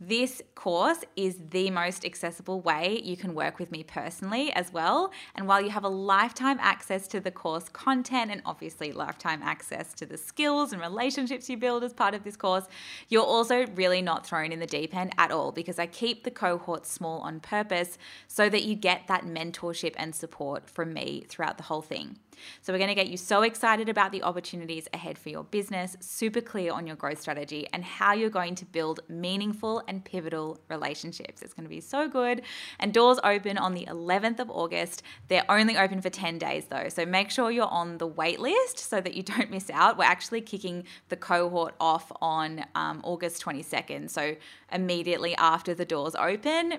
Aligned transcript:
This 0.00 0.40
course 0.54 0.98
is 1.16 1.40
the 1.50 1.70
most 1.70 2.04
accessible 2.04 2.60
way 2.60 3.00
you 3.02 3.16
can 3.16 3.34
work 3.34 3.58
with 3.58 3.72
me 3.72 3.82
personally 3.82 4.52
as 4.52 4.72
well. 4.72 5.10
And 5.34 5.48
while 5.48 5.60
you 5.60 5.70
have 5.70 5.82
a 5.82 5.88
lifetime 5.88 6.58
access 6.60 7.08
to 7.08 7.18
the 7.18 7.32
course 7.32 7.68
content 7.68 8.30
and 8.30 8.40
obviously 8.46 8.92
lifetime 8.92 9.42
access 9.42 9.92
to 9.94 10.06
the 10.06 10.16
skills 10.16 10.72
and 10.72 10.80
relationships 10.80 11.50
you 11.50 11.56
build 11.56 11.82
as 11.82 11.92
part 11.92 12.14
of 12.14 12.22
this 12.22 12.36
course, 12.36 12.66
you're 13.08 13.24
also 13.24 13.66
really 13.74 14.00
not 14.00 14.24
thrown 14.24 14.52
in 14.52 14.60
the 14.60 14.66
deep 14.66 14.94
end 14.94 15.12
at 15.18 15.32
all 15.32 15.50
because 15.50 15.80
I 15.80 15.86
keep 15.86 16.22
the 16.22 16.30
cohort 16.30 16.86
small 16.86 17.18
on 17.22 17.40
purpose 17.40 17.98
so 18.28 18.48
that 18.50 18.62
you 18.62 18.76
get 18.76 19.08
that 19.08 19.24
mentorship 19.24 19.94
and 19.96 20.14
support 20.14 20.70
from 20.70 20.92
me 20.92 21.24
throughout 21.28 21.56
the 21.56 21.64
whole 21.64 21.82
thing. 21.82 22.18
So, 22.62 22.72
we're 22.72 22.78
going 22.78 22.88
to 22.88 22.94
get 22.94 23.08
you 23.08 23.16
so 23.16 23.42
excited 23.42 23.88
about 23.88 24.12
the 24.12 24.22
opportunities 24.22 24.88
ahead 24.92 25.18
for 25.18 25.28
your 25.28 25.44
business, 25.44 25.96
super 26.00 26.40
clear 26.40 26.72
on 26.72 26.86
your 26.86 26.96
growth 26.96 27.20
strategy, 27.20 27.66
and 27.72 27.84
how 27.84 28.12
you're 28.12 28.30
going 28.30 28.54
to 28.56 28.64
build 28.64 29.00
meaningful 29.08 29.82
and 29.88 30.04
pivotal 30.04 30.60
relationships. 30.68 31.42
It's 31.42 31.54
going 31.54 31.64
to 31.64 31.70
be 31.70 31.80
so 31.80 32.08
good. 32.08 32.42
And 32.78 32.92
doors 32.94 33.18
open 33.24 33.58
on 33.58 33.74
the 33.74 33.86
11th 33.86 34.38
of 34.38 34.50
August. 34.50 35.02
They're 35.28 35.50
only 35.50 35.76
open 35.76 36.00
for 36.00 36.10
10 36.10 36.38
days 36.38 36.66
though. 36.66 36.88
So, 36.88 37.04
make 37.04 37.30
sure 37.30 37.50
you're 37.50 37.66
on 37.66 37.98
the 37.98 38.06
wait 38.06 38.38
list 38.38 38.78
so 38.78 39.00
that 39.00 39.14
you 39.14 39.22
don't 39.34 39.50
miss 39.50 39.70
out. 39.70 39.98
We're 39.98 40.04
actually 40.04 40.42
kicking 40.42 40.84
the 41.08 41.16
cohort 41.16 41.74
off 41.80 42.12
on 42.20 42.64
um, 42.74 43.00
August 43.02 43.42
22nd. 43.44 44.10
So, 44.10 44.36
immediately 44.70 45.34
after 45.36 45.74
the 45.74 45.84
doors 45.84 46.14
open, 46.14 46.78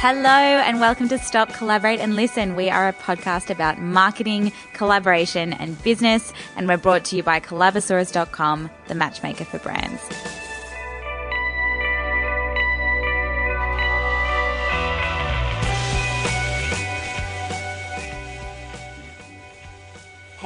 Hello, 0.00 0.28
and 0.28 0.78
welcome 0.78 1.08
to 1.08 1.18
Stop, 1.18 1.52
Collaborate, 1.52 1.98
and 1.98 2.14
Listen. 2.14 2.54
We 2.54 2.70
are 2.70 2.86
a 2.86 2.92
podcast 2.92 3.50
about 3.50 3.80
marketing, 3.80 4.52
collaboration, 4.72 5.52
and 5.52 5.82
business, 5.82 6.32
and 6.54 6.68
we're 6.68 6.76
brought 6.76 7.04
to 7.06 7.16
you 7.16 7.24
by 7.24 7.40
Collabosaurus.com, 7.40 8.70
the 8.86 8.94
matchmaker 8.94 9.44
for 9.44 9.58
brands. 9.58 10.00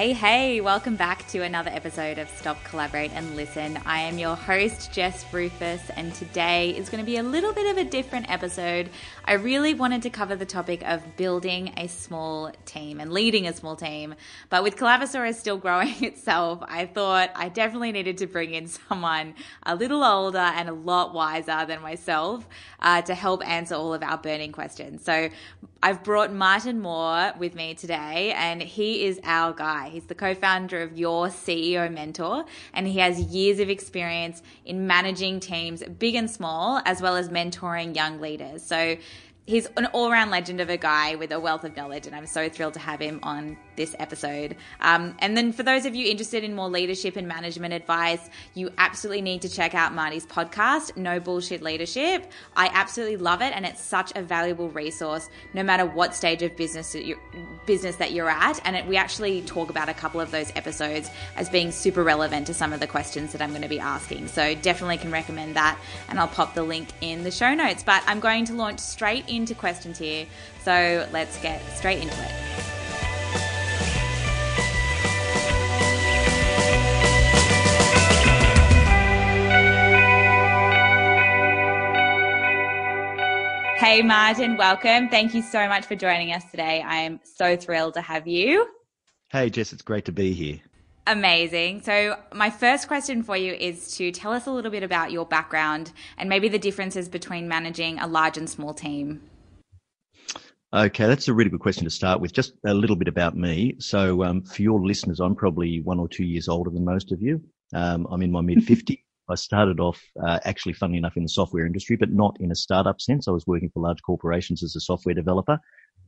Hey, 0.02 0.14
hey, 0.14 0.60
welcome 0.60 0.96
back 0.96 1.28
to 1.28 1.44
another 1.44 1.70
episode 1.70 2.18
of 2.18 2.28
Stop, 2.30 2.64
Collaborate, 2.64 3.12
and 3.12 3.36
Listen. 3.36 3.78
I 3.86 4.00
am 4.00 4.18
your 4.18 4.34
host, 4.34 4.92
Jess 4.92 5.22
Ruhfus, 5.26 5.80
and 5.94 6.12
today 6.12 6.70
is 6.70 6.88
going 6.88 6.98
to 6.98 7.06
be 7.06 7.18
a 7.18 7.22
little 7.22 7.52
bit 7.52 7.70
of 7.70 7.76
a 7.76 7.88
different 7.88 8.28
episode. 8.28 8.90
I 9.26 9.34
really 9.34 9.74
wanted 9.74 10.02
to 10.02 10.10
cover 10.10 10.34
the 10.34 10.44
topic 10.44 10.82
of 10.82 11.16
building 11.16 11.72
a 11.76 11.86
small 11.86 12.50
team 12.64 12.98
and 12.98 13.12
leading 13.12 13.46
a 13.46 13.52
small 13.52 13.76
team, 13.76 14.16
but 14.50 14.64
with 14.64 14.74
Collabosaurus 14.74 15.36
still 15.36 15.56
growing 15.66 16.02
itself, 16.02 16.64
I 16.66 16.86
thought 16.86 17.30
I 17.36 17.48
definitely 17.48 17.92
needed 17.92 18.18
to 18.18 18.26
bring 18.26 18.54
in 18.54 18.66
someone 18.66 19.34
a 19.62 19.76
little 19.76 20.02
older 20.02 20.38
and 20.38 20.68
a 20.68 20.74
lot 20.74 21.14
wiser 21.14 21.64
than 21.64 21.80
myself 21.80 22.44
uh, 22.80 23.02
to 23.02 23.14
help 23.14 23.46
answer 23.46 23.76
all 23.76 23.94
of 23.94 24.02
our 24.02 24.18
burning 24.18 24.50
questions. 24.50 25.04
So 25.04 25.28
I've 25.84 26.04
brought 26.04 26.32
Martin 26.32 26.80
Moore 26.80 27.32
with 27.38 27.56
me 27.56 27.74
today, 27.74 28.32
and 28.36 28.62
he 28.62 29.04
is 29.04 29.20
our 29.24 29.52
guy. 29.52 29.91
He's 29.92 30.06
the 30.06 30.14
co 30.14 30.34
founder 30.34 30.80
of 30.82 30.98
Your 30.98 31.28
CEO 31.28 31.92
Mentor, 31.92 32.46
and 32.72 32.86
he 32.86 32.98
has 32.98 33.20
years 33.20 33.60
of 33.60 33.68
experience 33.68 34.42
in 34.64 34.86
managing 34.86 35.38
teams, 35.38 35.82
big 35.98 36.14
and 36.14 36.30
small, 36.30 36.80
as 36.86 37.02
well 37.02 37.16
as 37.16 37.28
mentoring 37.28 37.94
young 37.94 38.20
leaders. 38.20 38.62
So 38.62 38.96
he's 39.46 39.66
an 39.76 39.86
all-round 39.86 40.30
legend 40.30 40.60
of 40.60 40.70
a 40.70 40.76
guy 40.76 41.16
with 41.16 41.32
a 41.32 41.40
wealth 41.40 41.64
of 41.64 41.76
knowledge 41.76 42.06
and 42.06 42.14
i'm 42.14 42.26
so 42.26 42.48
thrilled 42.48 42.74
to 42.74 42.80
have 42.80 43.00
him 43.00 43.18
on 43.22 43.56
this 43.76 43.96
episode. 43.98 44.56
Um, 44.80 45.16
and 45.18 45.36
then 45.36 45.52
for 45.52 45.62
those 45.62 45.86
of 45.86 45.94
you 45.94 46.10
interested 46.10 46.44
in 46.44 46.54
more 46.54 46.68
leadership 46.68 47.16
and 47.16 47.26
management 47.26 47.72
advice 47.72 48.20
you 48.54 48.70
absolutely 48.78 49.22
need 49.22 49.42
to 49.42 49.48
check 49.48 49.74
out 49.74 49.94
marty's 49.94 50.26
podcast 50.26 50.96
no 50.96 51.20
bullshit 51.20 51.62
leadership. 51.62 52.30
I 52.54 52.70
absolutely 52.72 53.16
love 53.16 53.42
it 53.42 53.52
and 53.54 53.64
it's 53.64 53.82
such 53.82 54.12
a 54.14 54.22
valuable 54.22 54.68
resource 54.70 55.28
no 55.54 55.62
matter 55.62 55.86
what 55.86 56.14
stage 56.14 56.42
of 56.42 56.56
business 56.56 56.92
that 56.92 57.06
you're, 57.06 57.18
business 57.66 57.96
that 57.96 58.12
you're 58.12 58.28
at. 58.28 58.60
And 58.64 58.76
it, 58.76 58.86
we 58.86 58.96
actually 58.96 59.42
talk 59.42 59.70
about 59.70 59.88
a 59.88 59.94
couple 59.94 60.20
of 60.20 60.30
those 60.30 60.52
episodes 60.54 61.10
as 61.36 61.48
being 61.48 61.70
super 61.70 62.04
relevant 62.04 62.46
to 62.48 62.54
some 62.54 62.72
of 62.72 62.80
the 62.80 62.86
questions 62.86 63.32
that 63.32 63.40
i'm 63.40 63.50
going 63.50 63.62
to 63.62 63.68
be 63.68 63.80
asking. 63.80 64.28
So 64.28 64.54
definitely 64.54 64.98
can 64.98 65.10
recommend 65.10 65.56
that 65.56 65.78
and 66.08 66.18
i'll 66.18 66.28
pop 66.28 66.54
the 66.54 66.62
link 66.62 66.88
in 67.00 67.24
the 67.24 67.30
show 67.30 67.54
notes. 67.54 67.82
But 67.82 68.02
i'm 68.06 68.20
going 68.20 68.44
to 68.46 68.54
launch 68.54 68.80
straight 68.80 69.28
into 69.36 69.54
questions 69.54 69.98
here. 69.98 70.26
So 70.62 71.08
let's 71.12 71.40
get 71.42 71.60
straight 71.76 72.02
into 72.02 72.22
it. 72.22 72.32
Hey, 83.82 84.00
Martin, 84.00 84.56
welcome. 84.56 85.08
Thank 85.08 85.34
you 85.34 85.42
so 85.42 85.66
much 85.66 85.86
for 85.86 85.96
joining 85.96 86.32
us 86.32 86.44
today. 86.50 86.82
I 86.82 86.98
am 86.98 87.18
so 87.24 87.56
thrilled 87.56 87.94
to 87.94 88.00
have 88.00 88.28
you. 88.28 88.68
Hey, 89.30 89.50
Jess, 89.50 89.72
it's 89.72 89.82
great 89.82 90.04
to 90.04 90.12
be 90.12 90.32
here. 90.32 90.60
Amazing. 91.06 91.82
So, 91.82 92.16
my 92.32 92.48
first 92.48 92.86
question 92.86 93.24
for 93.24 93.36
you 93.36 93.54
is 93.54 93.96
to 93.96 94.12
tell 94.12 94.32
us 94.32 94.46
a 94.46 94.52
little 94.52 94.70
bit 94.70 94.84
about 94.84 95.10
your 95.10 95.26
background 95.26 95.92
and 96.16 96.28
maybe 96.28 96.48
the 96.48 96.60
differences 96.60 97.08
between 97.08 97.48
managing 97.48 97.98
a 97.98 98.06
large 98.06 98.38
and 98.38 98.48
small 98.48 98.72
team. 98.72 99.20
Okay, 100.72 101.06
that's 101.06 101.26
a 101.26 101.34
really 101.34 101.50
good 101.50 101.60
question 101.60 101.84
to 101.84 101.90
start 101.90 102.20
with. 102.20 102.32
Just 102.32 102.54
a 102.64 102.72
little 102.72 102.94
bit 102.94 103.08
about 103.08 103.36
me. 103.36 103.74
So, 103.80 104.22
um, 104.22 104.42
for 104.42 104.62
your 104.62 104.80
listeners, 104.80 105.18
I'm 105.18 105.34
probably 105.34 105.80
one 105.80 105.98
or 105.98 106.06
two 106.06 106.24
years 106.24 106.46
older 106.46 106.70
than 106.70 106.84
most 106.84 107.10
of 107.10 107.20
you. 107.20 107.42
Um, 107.74 108.06
I'm 108.08 108.22
in 108.22 108.30
my 108.30 108.40
mid 108.40 108.58
50s. 108.66 109.02
I 109.28 109.34
started 109.34 109.80
off 109.80 110.00
uh, 110.24 110.38
actually, 110.44 110.74
funnily 110.74 110.98
enough, 110.98 111.16
in 111.16 111.24
the 111.24 111.28
software 111.28 111.66
industry, 111.66 111.96
but 111.96 112.12
not 112.12 112.36
in 112.38 112.52
a 112.52 112.56
startup 112.56 113.00
sense. 113.00 113.26
I 113.26 113.32
was 113.32 113.46
working 113.48 113.70
for 113.74 113.82
large 113.82 114.02
corporations 114.02 114.62
as 114.62 114.76
a 114.76 114.80
software 114.80 115.16
developer. 115.16 115.58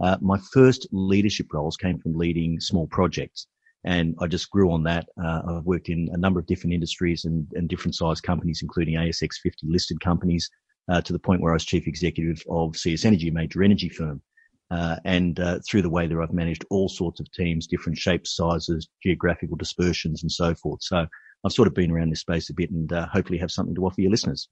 Uh, 0.00 0.18
my 0.20 0.38
first 0.52 0.86
leadership 0.92 1.52
roles 1.52 1.76
came 1.76 1.98
from 1.98 2.14
leading 2.14 2.60
small 2.60 2.86
projects 2.86 3.48
and 3.84 4.14
I 4.20 4.26
just 4.26 4.50
grew 4.50 4.72
on 4.72 4.82
that. 4.84 5.06
Uh, 5.22 5.42
I've 5.48 5.64
worked 5.64 5.88
in 5.88 6.08
a 6.12 6.16
number 6.16 6.40
of 6.40 6.46
different 6.46 6.72
industries 6.72 7.24
and, 7.24 7.46
and 7.54 7.68
different 7.68 7.94
size 7.94 8.20
companies, 8.20 8.60
including 8.62 8.94
ASX 8.94 9.34
50 9.42 9.66
listed 9.68 10.00
companies, 10.00 10.50
uh, 10.90 11.00
to 11.02 11.12
the 11.12 11.18
point 11.18 11.40
where 11.40 11.52
I 11.52 11.56
was 11.56 11.64
chief 11.64 11.86
executive 11.86 12.42
of 12.48 12.76
CS 12.76 13.04
Energy, 13.04 13.28
a 13.28 13.32
major 13.32 13.62
energy 13.62 13.88
firm. 13.88 14.22
Uh, 14.70 14.96
and 15.04 15.38
uh, 15.40 15.58
through 15.68 15.82
the 15.82 15.90
way 15.90 16.06
there, 16.06 16.22
I've 16.22 16.32
managed 16.32 16.64
all 16.70 16.88
sorts 16.88 17.20
of 17.20 17.30
teams, 17.32 17.66
different 17.66 17.98
shapes, 17.98 18.34
sizes, 18.34 18.88
geographical 19.02 19.56
dispersions, 19.56 20.22
and 20.22 20.32
so 20.32 20.54
forth. 20.54 20.82
So 20.82 21.06
I've 21.44 21.52
sort 21.52 21.68
of 21.68 21.74
been 21.74 21.90
around 21.90 22.10
this 22.10 22.20
space 22.20 22.48
a 22.50 22.54
bit, 22.54 22.70
and 22.70 22.90
uh, 22.92 23.06
hopefully 23.12 23.38
have 23.38 23.50
something 23.50 23.74
to 23.74 23.84
offer 23.84 24.00
your 24.00 24.10
listeners. 24.10 24.48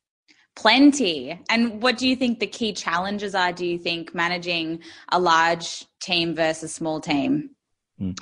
Plenty. 0.55 1.41
And 1.49 1.83
what 1.83 1.97
do 1.97 2.07
you 2.07 2.15
think 2.15 2.39
the 2.39 2.47
key 2.47 2.75
challenges 2.75 3.35
are? 3.35 3.53
Do 3.53 3.65
you 3.65 3.79
think 3.79 4.15
managing 4.15 4.81
a 5.11 5.19
large 5.19 5.87
team 6.03 6.35
versus 6.35 6.75
small 6.75 7.01
team? 7.01 7.51
Mm. 7.99 8.19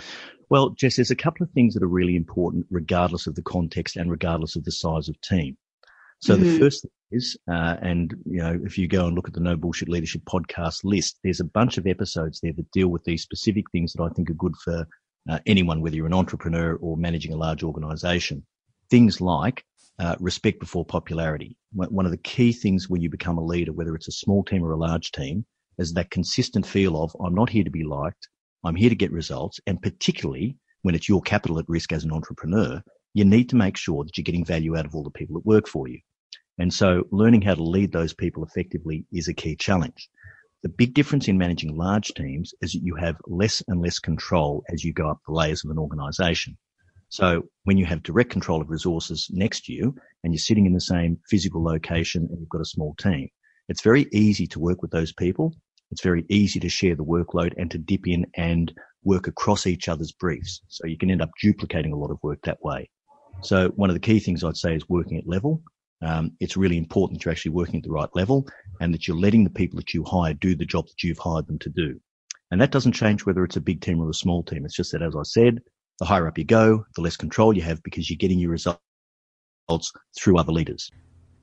Well, 0.50 0.70
Jess, 0.70 0.96
there's 0.96 1.12
a 1.12 1.16
couple 1.16 1.44
of 1.44 1.50
things 1.52 1.74
that 1.74 1.82
are 1.82 1.88
really 1.88 2.16
important, 2.16 2.66
regardless 2.70 3.26
of 3.28 3.36
the 3.36 3.42
context 3.42 3.96
and 3.96 4.10
regardless 4.10 4.56
of 4.56 4.64
the 4.64 4.72
size 4.72 5.08
of 5.08 5.20
team. 5.20 5.56
So 6.20 6.34
mm-hmm. 6.34 6.44
the 6.44 6.58
first 6.58 6.82
thing 6.82 6.90
is, 7.12 7.36
uh, 7.50 7.76
and 7.80 8.14
you 8.26 8.38
know, 8.38 8.60
if 8.64 8.76
you 8.76 8.88
go 8.88 9.06
and 9.06 9.14
look 9.14 9.28
at 9.28 9.34
the 9.34 9.40
No 9.40 9.56
Bullshit 9.56 9.88
Leadership 9.88 10.22
podcast 10.24 10.84
list, 10.84 11.18
there's 11.22 11.40
a 11.40 11.44
bunch 11.44 11.78
of 11.78 11.86
episodes 11.86 12.40
there 12.40 12.52
that 12.52 12.70
deal 12.72 12.88
with 12.88 13.04
these 13.04 13.22
specific 13.22 13.70
things 13.70 13.92
that 13.92 14.02
I 14.02 14.08
think 14.10 14.28
are 14.28 14.34
good 14.34 14.56
for 14.56 14.86
uh, 15.28 15.38
anyone, 15.46 15.80
whether 15.80 15.96
you're 15.96 16.06
an 16.06 16.12
entrepreneur 16.12 16.74
or 16.76 16.96
managing 16.96 17.32
a 17.32 17.36
large 17.36 17.62
organization. 17.62 18.44
Things 18.90 19.20
like 19.20 19.64
uh, 20.00 20.16
respect 20.18 20.58
before 20.58 20.84
popularity. 20.84 21.56
One 21.72 22.06
of 22.06 22.10
the 22.10 22.18
key 22.18 22.52
things 22.52 22.90
when 22.90 23.00
you 23.00 23.08
become 23.08 23.38
a 23.38 23.44
leader, 23.44 23.72
whether 23.72 23.94
it's 23.94 24.08
a 24.08 24.12
small 24.12 24.42
team 24.42 24.64
or 24.64 24.72
a 24.72 24.76
large 24.76 25.12
team, 25.12 25.46
is 25.78 25.92
that 25.92 26.10
consistent 26.10 26.66
feel 26.66 27.00
of 27.00 27.14
I'm 27.24 27.34
not 27.34 27.50
here 27.50 27.64
to 27.64 27.70
be 27.70 27.84
liked. 27.84 28.28
I'm 28.64 28.76
here 28.76 28.90
to 28.90 28.94
get 28.94 29.12
results. 29.12 29.60
And 29.66 29.80
particularly 29.80 30.56
when 30.82 30.94
it's 30.94 31.08
your 31.08 31.22
capital 31.22 31.58
at 31.58 31.68
risk 31.68 31.92
as 31.92 32.04
an 32.04 32.12
entrepreneur, 32.12 32.82
you 33.14 33.24
need 33.24 33.48
to 33.50 33.56
make 33.56 33.76
sure 33.76 34.04
that 34.04 34.16
you're 34.16 34.24
getting 34.24 34.44
value 34.44 34.76
out 34.76 34.86
of 34.86 34.94
all 34.94 35.02
the 35.02 35.10
people 35.10 35.34
that 35.34 35.46
work 35.46 35.66
for 35.66 35.88
you. 35.88 36.00
And 36.58 36.72
so 36.72 37.04
learning 37.10 37.42
how 37.42 37.54
to 37.54 37.62
lead 37.62 37.92
those 37.92 38.12
people 38.12 38.44
effectively 38.44 39.06
is 39.12 39.28
a 39.28 39.34
key 39.34 39.56
challenge. 39.56 40.08
The 40.62 40.68
big 40.68 40.92
difference 40.92 41.26
in 41.26 41.38
managing 41.38 41.74
large 41.74 42.08
teams 42.08 42.52
is 42.60 42.72
that 42.72 42.82
you 42.82 42.94
have 42.96 43.16
less 43.26 43.62
and 43.66 43.80
less 43.80 43.98
control 43.98 44.62
as 44.70 44.84
you 44.84 44.92
go 44.92 45.08
up 45.08 45.20
the 45.26 45.32
layers 45.32 45.64
of 45.64 45.70
an 45.70 45.78
organization. 45.78 46.58
So 47.08 47.44
when 47.64 47.78
you 47.78 47.86
have 47.86 48.02
direct 48.02 48.30
control 48.30 48.60
of 48.60 48.68
resources 48.68 49.28
next 49.32 49.64
to 49.64 49.72
you 49.72 49.96
and 50.22 50.32
you're 50.32 50.38
sitting 50.38 50.66
in 50.66 50.74
the 50.74 50.80
same 50.80 51.18
physical 51.28 51.64
location 51.64 52.28
and 52.30 52.38
you've 52.38 52.48
got 52.50 52.60
a 52.60 52.66
small 52.66 52.94
team, 53.00 53.28
it's 53.68 53.82
very 53.82 54.06
easy 54.12 54.46
to 54.48 54.60
work 54.60 54.82
with 54.82 54.90
those 54.90 55.12
people. 55.12 55.54
It's 55.90 56.02
very 56.02 56.24
easy 56.28 56.60
to 56.60 56.68
share 56.68 56.94
the 56.94 57.04
workload 57.04 57.52
and 57.56 57.70
to 57.70 57.78
dip 57.78 58.06
in 58.06 58.26
and 58.36 58.72
work 59.02 59.26
across 59.26 59.66
each 59.66 59.88
other's 59.88 60.12
briefs. 60.12 60.60
So 60.68 60.86
you 60.86 60.96
can 60.96 61.10
end 61.10 61.22
up 61.22 61.30
duplicating 61.42 61.92
a 61.92 61.96
lot 61.96 62.10
of 62.10 62.18
work 62.22 62.40
that 62.44 62.62
way. 62.62 62.88
So 63.42 63.68
one 63.70 63.90
of 63.90 63.94
the 63.94 64.00
key 64.00 64.20
things 64.20 64.44
I'd 64.44 64.56
say 64.56 64.74
is 64.74 64.88
working 64.88 65.18
at 65.18 65.26
level. 65.26 65.62
Um, 66.02 66.32
it's 66.40 66.56
really 66.56 66.78
important 66.78 67.18
that 67.18 67.24
you're 67.24 67.32
actually 67.32 67.52
working 67.52 67.76
at 67.76 67.84
the 67.84 67.90
right 67.90 68.08
level 68.14 68.46
and 68.80 68.94
that 68.94 69.06
you're 69.06 69.16
letting 69.16 69.44
the 69.44 69.50
people 69.50 69.76
that 69.76 69.92
you 69.92 70.04
hire 70.04 70.34
do 70.34 70.54
the 70.54 70.64
job 70.64 70.86
that 70.86 71.02
you've 71.02 71.18
hired 71.18 71.46
them 71.46 71.58
to 71.60 71.68
do. 71.68 72.00
And 72.50 72.60
that 72.60 72.72
doesn't 72.72 72.92
change 72.92 73.26
whether 73.26 73.44
it's 73.44 73.56
a 73.56 73.60
big 73.60 73.80
team 73.80 74.00
or 74.00 74.10
a 74.10 74.14
small 74.14 74.42
team. 74.42 74.64
It's 74.64 74.74
just 74.74 74.92
that, 74.92 75.02
as 75.02 75.14
I 75.14 75.22
said, 75.22 75.60
the 75.98 76.06
higher 76.06 76.26
up 76.26 76.38
you 76.38 76.44
go, 76.44 76.84
the 76.96 77.02
less 77.02 77.16
control 77.16 77.54
you 77.54 77.62
have 77.62 77.82
because 77.82 78.10
you're 78.10 78.16
getting 78.16 78.38
your 78.38 78.50
results 78.50 78.80
through 80.18 80.38
other 80.38 80.52
leaders. 80.52 80.90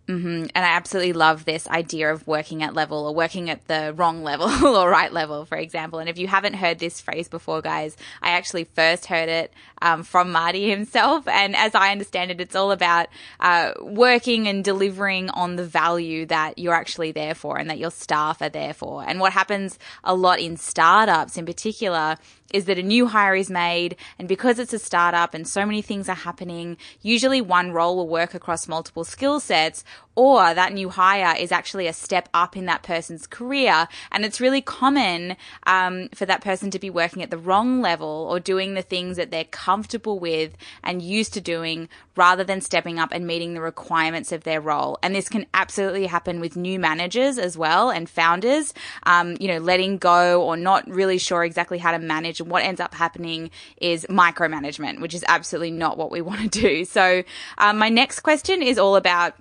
Mm-hmm. 0.07 0.45
And 0.55 0.65
I 0.65 0.69
absolutely 0.69 1.11
love 1.11 1.43
this 1.43 1.67
idea 1.67 2.13
of 2.13 2.25
working 2.25 2.63
at 2.63 2.73
level 2.73 3.05
or 3.05 3.13
working 3.13 3.49
at 3.49 3.67
the 3.67 3.93
wrong 3.93 4.23
level 4.23 4.47
or 4.65 4.89
right 4.89 5.11
level, 5.11 5.43
for 5.43 5.57
example. 5.57 5.99
And 5.99 6.07
if 6.07 6.17
you 6.17 6.27
haven't 6.27 6.53
heard 6.53 6.79
this 6.79 7.01
phrase 7.01 7.27
before, 7.27 7.61
guys, 7.61 7.97
I 8.21 8.29
actually 8.29 8.63
first 8.63 9.07
heard 9.07 9.27
it 9.27 9.53
um, 9.81 10.03
from 10.03 10.31
Marty 10.31 10.69
himself. 10.69 11.27
And 11.27 11.57
as 11.57 11.75
I 11.75 11.91
understand 11.91 12.31
it, 12.31 12.39
it's 12.39 12.55
all 12.55 12.71
about 12.71 13.07
uh, 13.41 13.73
working 13.81 14.47
and 14.47 14.63
delivering 14.63 15.29
on 15.31 15.57
the 15.57 15.65
value 15.65 16.25
that 16.27 16.57
you're 16.57 16.73
actually 16.73 17.11
there 17.11 17.35
for 17.35 17.57
and 17.57 17.69
that 17.69 17.77
your 17.77 17.91
staff 17.91 18.41
are 18.41 18.49
there 18.49 18.73
for. 18.73 19.03
And 19.05 19.19
what 19.19 19.33
happens 19.33 19.77
a 20.05 20.15
lot 20.15 20.39
in 20.39 20.55
startups 20.55 21.37
in 21.37 21.45
particular 21.45 22.15
is 22.53 22.65
that 22.65 22.79
a 22.79 22.83
new 22.83 23.07
hire 23.07 23.35
is 23.35 23.49
made, 23.49 23.95
and 24.17 24.27
because 24.27 24.59
it's 24.59 24.73
a 24.73 24.79
startup 24.79 25.33
and 25.33 25.47
so 25.47 25.65
many 25.65 25.81
things 25.81 26.09
are 26.09 26.15
happening, 26.15 26.77
usually 27.01 27.41
one 27.41 27.71
role 27.71 27.95
will 27.95 28.07
work 28.07 28.33
across 28.33 28.67
multiple 28.67 29.03
skill 29.03 29.39
sets, 29.39 29.83
or 30.15 30.53
that 30.55 30.73
new 30.73 30.89
hire 30.89 31.35
is 31.37 31.51
actually 31.51 31.85
a 31.85 31.93
step 31.93 32.27
up 32.33 32.57
in 32.57 32.65
that 32.65 32.81
person's 32.81 33.27
career. 33.27 33.87
And 34.11 34.25
it's 34.25 34.41
really 34.41 34.61
common 34.61 35.37
um, 35.67 36.09
for 36.15 36.25
that 36.25 36.41
person 36.41 36.71
to 36.71 36.79
be 36.79 36.89
working 36.89 37.21
at 37.21 37.29
the 37.29 37.37
wrong 37.37 37.81
level 37.81 38.27
or 38.29 38.39
doing 38.39 38.73
the 38.73 38.81
things 38.81 39.17
that 39.17 39.29
they're 39.29 39.43
comfortable 39.43 40.17
with 40.17 40.57
and 40.83 41.03
used 41.03 41.35
to 41.35 41.41
doing 41.41 41.87
rather 42.15 42.43
than 42.43 42.61
stepping 42.61 42.97
up 42.97 43.11
and 43.11 43.27
meeting 43.27 43.53
the 43.53 43.61
requirements 43.61 44.31
of 44.31 44.43
their 44.43 44.59
role. 44.59 44.97
And 45.03 45.13
this 45.13 45.29
can 45.29 45.45
absolutely 45.53 46.07
happen 46.07 46.39
with 46.39 46.55
new 46.55 46.79
managers 46.79 47.37
as 47.37 47.55
well 47.55 47.91
and 47.91 48.09
founders, 48.09 48.73
um, 49.03 49.37
you 49.39 49.47
know, 49.47 49.59
letting 49.59 49.99
go 49.99 50.41
or 50.41 50.57
not 50.57 50.89
really 50.89 51.19
sure 51.19 51.43
exactly 51.43 51.77
how 51.77 51.91
to 51.91 51.99
manage. 51.99 52.36
And 52.39 52.49
what 52.49 52.63
ends 52.63 52.81
up 52.81 52.93
happening 52.93 53.51
is 53.77 54.05
micromanagement, 54.09 54.99
which 54.99 55.13
is 55.13 55.23
absolutely 55.27 55.71
not 55.71 55.97
what 55.97 56.11
we 56.11 56.21
want 56.27 56.41
to 56.41 56.61
do. 56.61 56.85
So, 56.85 57.23
um, 57.57 57.77
my 57.77 57.89
next 57.89 58.21
question 58.21 58.61
is 58.61 58.77
all 58.77 58.95
about 58.95 59.35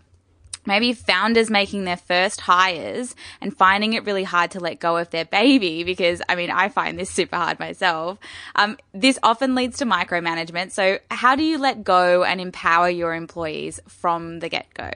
maybe 0.67 0.93
founders 0.93 1.49
making 1.49 1.85
their 1.85 1.97
first 1.97 2.41
hires 2.41 3.15
and 3.41 3.57
finding 3.57 3.93
it 3.93 4.05
really 4.05 4.25
hard 4.25 4.51
to 4.51 4.61
let 4.61 4.81
go 4.81 4.97
of 4.97 5.11
their 5.11 5.25
baby 5.25 5.85
because 5.85 6.21
I 6.29 6.35
mean, 6.35 6.51
I 6.51 6.69
find 6.69 6.99
this 6.99 7.11
super 7.11 7.37
hard 7.37 7.59
myself. 7.59 8.19
Um, 8.55 8.77
this 8.93 9.19
often 9.23 9.55
leads 9.55 9.79
to 9.79 9.87
micromanagement. 9.87 10.73
So, 10.73 10.99
how 11.11 11.37
do 11.37 11.45
you 11.45 11.59
let 11.59 11.85
go 11.85 12.25
and 12.25 12.41
empower 12.41 12.89
your 12.89 13.15
employees 13.15 13.81
from 13.89 14.41
the 14.41 14.49
get 14.49 14.73
go? 14.75 14.91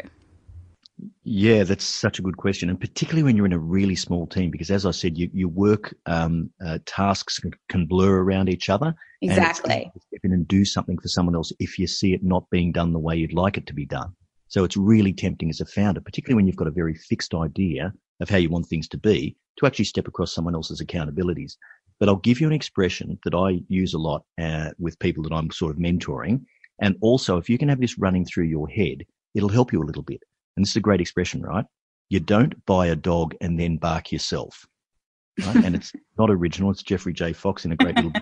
Yeah, 1.23 1.65
that's 1.65 1.85
such 1.85 2.19
a 2.19 2.23
good 2.23 2.39
question, 2.39 2.71
and 2.71 2.81
particularly 2.81 3.23
when 3.23 3.37
you're 3.37 3.45
in 3.45 3.53
a 3.53 3.59
really 3.59 3.95
small 3.95 4.27
team, 4.27 4.51
because 4.51 4.71
as 4.71 4.87
I 4.87 4.91
said, 4.91 5.19
you, 5.19 5.29
your 5.35 5.51
work 5.51 5.95
um, 6.07 6.49
uh, 6.65 6.79
tasks 6.87 7.39
can, 7.39 7.53
can, 7.69 7.85
blur 7.85 8.23
around 8.23 8.49
each 8.49 8.71
other. 8.71 8.95
Exactly. 9.21 9.91
And 9.93 10.03
step 10.03 10.21
in 10.25 10.33
and 10.33 10.49
do 10.49 10.65
something 10.65 10.99
for 10.99 11.09
someone 11.09 11.35
else 11.35 11.53
if 11.59 11.79
you 11.79 11.87
see 11.87 12.15
it 12.15 12.23
not 12.23 12.49
being 12.51 12.73
done 12.73 12.95
the 12.95 12.99
way 12.99 13.17
you'd 13.17 13.35
like 13.35 13.59
it 13.59 13.67
to 13.67 13.75
be 13.75 13.85
done. 13.85 14.15
So 14.49 14.65
it's 14.65 14.79
really 14.79 15.13
tempting 15.13 15.51
as 15.51 15.61
a 15.61 15.67
founder, 15.67 16.01
particularly 16.01 16.37
when 16.37 16.47
you've 16.47 16.57
got 16.57 16.69
a 16.69 16.73
very 16.73 16.95
fixed 16.95 17.35
idea 17.35 17.93
of 18.21 18.31
how 18.31 18.39
you 18.39 18.49
want 18.49 18.67
things 18.67 18.89
to 18.89 18.99
be, 18.99 19.37
to 19.59 19.67
actually 19.67 19.85
step 19.85 20.09
across 20.09 20.35
someone 20.35 20.55
else's 20.55 20.81
accountabilities. 20.81 21.53
But 21.99 22.09
I'll 22.09 22.17
give 22.17 22.41
you 22.41 22.47
an 22.47 22.55
expression 22.55 23.19
that 23.25 23.35
I 23.35 23.61
use 23.69 23.93
a 23.93 23.99
lot 23.99 24.25
uh, 24.41 24.71
with 24.79 24.99
people 25.01 25.23
that 25.25 25.35
I'm 25.35 25.51
sort 25.51 25.73
of 25.73 25.79
mentoring. 25.79 26.45
And 26.81 26.97
also, 27.03 27.37
if 27.37 27.51
you 27.51 27.59
can 27.59 27.69
have 27.69 27.81
this 27.81 27.99
running 27.99 28.25
through 28.25 28.45
your 28.45 28.69
head, 28.69 29.05
it'll 29.35 29.51
help 29.51 29.71
you 29.71 29.83
a 29.83 29.85
little 29.85 30.03
bit. 30.03 30.23
And 30.57 30.65
this 30.65 30.71
is 30.71 30.77
a 30.77 30.81
great 30.81 31.01
expression, 31.01 31.43
right? 31.43 31.65
You 32.09 32.21
don't 32.21 32.65
buy 32.67 32.87
a 32.87 32.97
dog 32.97 33.35
and 33.41 33.59
then 33.59 33.77
bark 33.77 34.13
yourself. 34.13 34.67
Right? 35.47 35.65
and 35.65 35.75
it's 35.75 35.93
not 36.19 36.31
original. 36.31 36.71
It's 36.71 36.83
Jeffrey 36.83 37.13
J. 37.13 37.33
Fox 37.33 37.65
in 37.65 37.73
a 37.73 37.77
great 37.77 37.97
little 37.97 38.13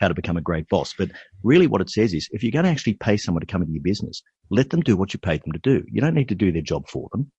how 0.00 0.08
to 0.08 0.14
become 0.14 0.36
a 0.36 0.42
great 0.42 0.68
boss. 0.68 0.94
But 0.96 1.10
really 1.42 1.66
what 1.66 1.80
it 1.80 1.90
says 1.90 2.14
is 2.14 2.28
if 2.32 2.42
you're 2.42 2.52
going 2.52 2.64
to 2.64 2.70
actually 2.70 2.94
pay 2.94 3.16
someone 3.16 3.40
to 3.40 3.46
come 3.46 3.62
into 3.62 3.74
your 3.74 3.82
business, 3.82 4.22
let 4.50 4.70
them 4.70 4.80
do 4.80 4.96
what 4.96 5.12
you 5.12 5.20
paid 5.20 5.42
them 5.44 5.52
to 5.52 5.58
do. 5.58 5.84
You 5.90 6.00
don't 6.00 6.14
need 6.14 6.28
to 6.30 6.34
do 6.34 6.50
their 6.50 6.62
job 6.62 6.88
for 6.88 7.08
them. 7.12 7.30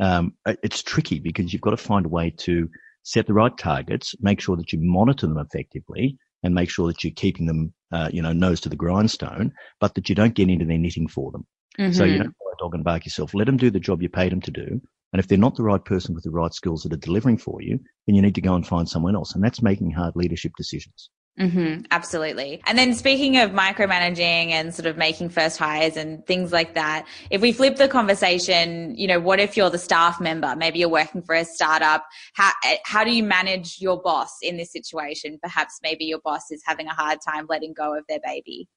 Um, 0.00 0.34
it's 0.46 0.82
tricky 0.82 1.18
because 1.18 1.52
you've 1.52 1.62
got 1.62 1.70
to 1.70 1.76
find 1.76 2.06
a 2.06 2.08
way 2.08 2.30
to 2.38 2.68
set 3.02 3.26
the 3.26 3.34
right 3.34 3.56
targets, 3.56 4.14
make 4.20 4.40
sure 4.40 4.56
that 4.56 4.72
you 4.72 4.78
monitor 4.80 5.26
them 5.26 5.38
effectively 5.38 6.16
and 6.42 6.54
make 6.54 6.70
sure 6.70 6.86
that 6.88 7.04
you're 7.04 7.12
keeping 7.14 7.46
them, 7.46 7.72
uh, 7.92 8.08
you 8.12 8.22
know, 8.22 8.32
nose 8.32 8.60
to 8.60 8.68
the 8.68 8.76
grindstone, 8.76 9.52
but 9.80 9.94
that 9.94 10.08
you 10.08 10.14
don't 10.14 10.34
get 10.34 10.48
into 10.48 10.64
their 10.64 10.78
knitting 10.78 11.08
for 11.08 11.30
them. 11.32 11.46
Mm-hmm. 11.78 11.92
So 11.92 12.04
you 12.04 12.18
don't 12.18 12.26
buy 12.26 12.52
a 12.52 12.62
dog 12.62 12.74
and 12.74 12.84
bark 12.84 13.04
yourself. 13.04 13.34
Let 13.34 13.46
them 13.46 13.56
do 13.56 13.70
the 13.70 13.80
job 13.80 14.02
you 14.02 14.08
paid 14.08 14.32
them 14.32 14.40
to 14.42 14.50
do. 14.50 14.80
And 15.12 15.20
if 15.20 15.28
they're 15.28 15.38
not 15.38 15.54
the 15.54 15.62
right 15.62 15.84
person 15.84 16.14
with 16.14 16.24
the 16.24 16.30
right 16.30 16.52
skills 16.52 16.82
that 16.82 16.92
are 16.92 16.96
delivering 16.96 17.38
for 17.38 17.62
you, 17.62 17.78
then 18.06 18.16
you 18.16 18.22
need 18.22 18.34
to 18.34 18.40
go 18.40 18.54
and 18.54 18.66
find 18.66 18.88
someone 18.88 19.14
else. 19.14 19.34
And 19.34 19.44
that's 19.44 19.62
making 19.62 19.92
hard 19.92 20.16
leadership 20.16 20.52
decisions. 20.56 21.10
Mm-hmm, 21.38 21.86
absolutely. 21.90 22.62
And 22.66 22.78
then 22.78 22.94
speaking 22.94 23.38
of 23.38 23.50
micromanaging 23.50 24.50
and 24.50 24.72
sort 24.72 24.86
of 24.86 24.96
making 24.96 25.30
first 25.30 25.58
hires 25.58 25.96
and 25.96 26.24
things 26.26 26.52
like 26.52 26.74
that, 26.74 27.06
if 27.30 27.40
we 27.40 27.52
flip 27.52 27.76
the 27.76 27.88
conversation, 27.88 28.96
you 28.96 29.08
know, 29.08 29.18
what 29.18 29.40
if 29.40 29.56
you're 29.56 29.70
the 29.70 29.78
staff 29.78 30.20
member? 30.20 30.54
Maybe 30.56 30.78
you're 30.78 30.88
working 30.88 31.22
for 31.22 31.34
a 31.34 31.44
startup. 31.44 32.06
How, 32.34 32.52
how 32.84 33.02
do 33.02 33.12
you 33.12 33.24
manage 33.24 33.80
your 33.80 34.00
boss 34.00 34.38
in 34.42 34.56
this 34.56 34.70
situation? 34.70 35.38
Perhaps 35.42 35.80
maybe 35.82 36.04
your 36.04 36.20
boss 36.20 36.52
is 36.52 36.62
having 36.64 36.86
a 36.86 36.94
hard 36.94 37.18
time 37.26 37.46
letting 37.48 37.72
go 37.72 37.96
of 37.96 38.04
their 38.08 38.20
baby. 38.24 38.68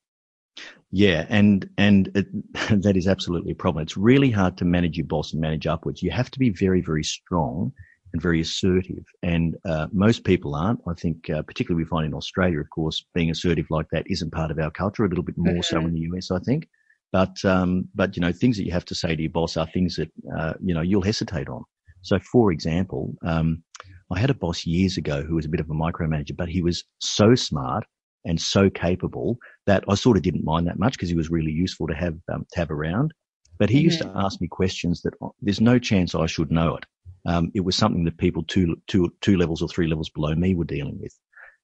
Yeah, 0.91 1.25
and 1.29 1.69
and 1.77 2.09
it, 2.15 2.27
that 2.83 2.95
is 2.95 3.07
absolutely 3.07 3.51
a 3.51 3.55
problem. 3.55 3.83
It's 3.83 3.97
really 3.97 4.31
hard 4.31 4.57
to 4.57 4.65
manage 4.65 4.97
your 4.97 5.07
boss 5.07 5.33
and 5.33 5.41
manage 5.41 5.67
upwards. 5.67 6.01
You 6.01 6.11
have 6.11 6.31
to 6.31 6.39
be 6.39 6.49
very, 6.49 6.81
very 6.81 7.03
strong 7.03 7.71
and 8.13 8.21
very 8.21 8.39
assertive. 8.39 9.03
And 9.21 9.57
uh, 9.65 9.87
most 9.91 10.23
people 10.23 10.55
aren't. 10.55 10.79
I 10.87 10.93
think, 10.93 11.29
uh, 11.29 11.41
particularly 11.41 11.83
we 11.83 11.89
find 11.89 12.05
in 12.05 12.13
Australia, 12.13 12.61
of 12.61 12.69
course, 12.69 13.05
being 13.13 13.29
assertive 13.29 13.65
like 13.69 13.87
that 13.91 14.09
isn't 14.09 14.31
part 14.31 14.51
of 14.51 14.59
our 14.59 14.71
culture. 14.71 15.03
A 15.03 15.09
little 15.09 15.23
bit 15.23 15.37
more 15.37 15.61
so 15.61 15.79
in 15.79 15.93
the 15.93 16.07
US, 16.11 16.31
I 16.31 16.39
think. 16.39 16.67
But 17.11 17.43
um, 17.43 17.87
but 17.95 18.15
you 18.15 18.21
know, 18.21 18.31
things 18.31 18.57
that 18.57 18.65
you 18.65 18.71
have 18.71 18.85
to 18.85 18.95
say 18.95 19.15
to 19.15 19.21
your 19.21 19.31
boss 19.31 19.57
are 19.57 19.67
things 19.67 19.95
that 19.97 20.11
uh, 20.37 20.53
you 20.63 20.73
know 20.73 20.81
you'll 20.81 21.01
hesitate 21.01 21.49
on. 21.49 21.63
So, 22.01 22.19
for 22.19 22.51
example, 22.51 23.15
um, 23.25 23.63
I 24.11 24.19
had 24.19 24.29
a 24.29 24.35
boss 24.35 24.65
years 24.65 24.97
ago 24.97 25.23
who 25.23 25.35
was 25.35 25.45
a 25.45 25.49
bit 25.49 25.59
of 25.59 25.69
a 25.69 25.73
micromanager, 25.73 26.35
but 26.35 26.49
he 26.49 26.61
was 26.61 26.83
so 26.99 27.35
smart 27.35 27.85
and 28.25 28.39
so 28.39 28.69
capable 28.69 29.37
that 29.67 29.83
I 29.87 29.95
sort 29.95 30.17
of 30.17 30.23
didn't 30.23 30.43
mind 30.43 30.65
that 30.67 30.79
much 30.79 30.93
because 30.93 31.09
he 31.09 31.15
was 31.15 31.29
really 31.29 31.51
useful 31.51 31.87
to 31.87 31.93
have 31.93 32.17
um, 32.33 32.45
to 32.51 32.59
have 32.59 32.71
around. 32.71 33.13
But 33.59 33.69
he 33.69 33.77
mm-hmm. 33.77 33.85
used 33.85 34.01
to 34.01 34.11
ask 34.15 34.41
me 34.41 34.47
questions 34.47 35.01
that 35.03 35.13
oh, 35.21 35.33
there's 35.41 35.61
no 35.61 35.77
chance 35.77 36.15
I 36.15 36.25
should 36.25 36.51
know 36.51 36.75
it. 36.75 36.85
Um, 37.25 37.51
it 37.53 37.61
was 37.61 37.75
something 37.75 38.05
that 38.05 38.17
people 38.17 38.43
two, 38.43 38.77
two, 38.87 39.13
two 39.21 39.37
levels 39.37 39.61
or 39.61 39.67
three 39.67 39.87
levels 39.87 40.09
below 40.09 40.33
me 40.33 40.55
were 40.55 40.63
dealing 40.63 40.97
with. 40.99 41.13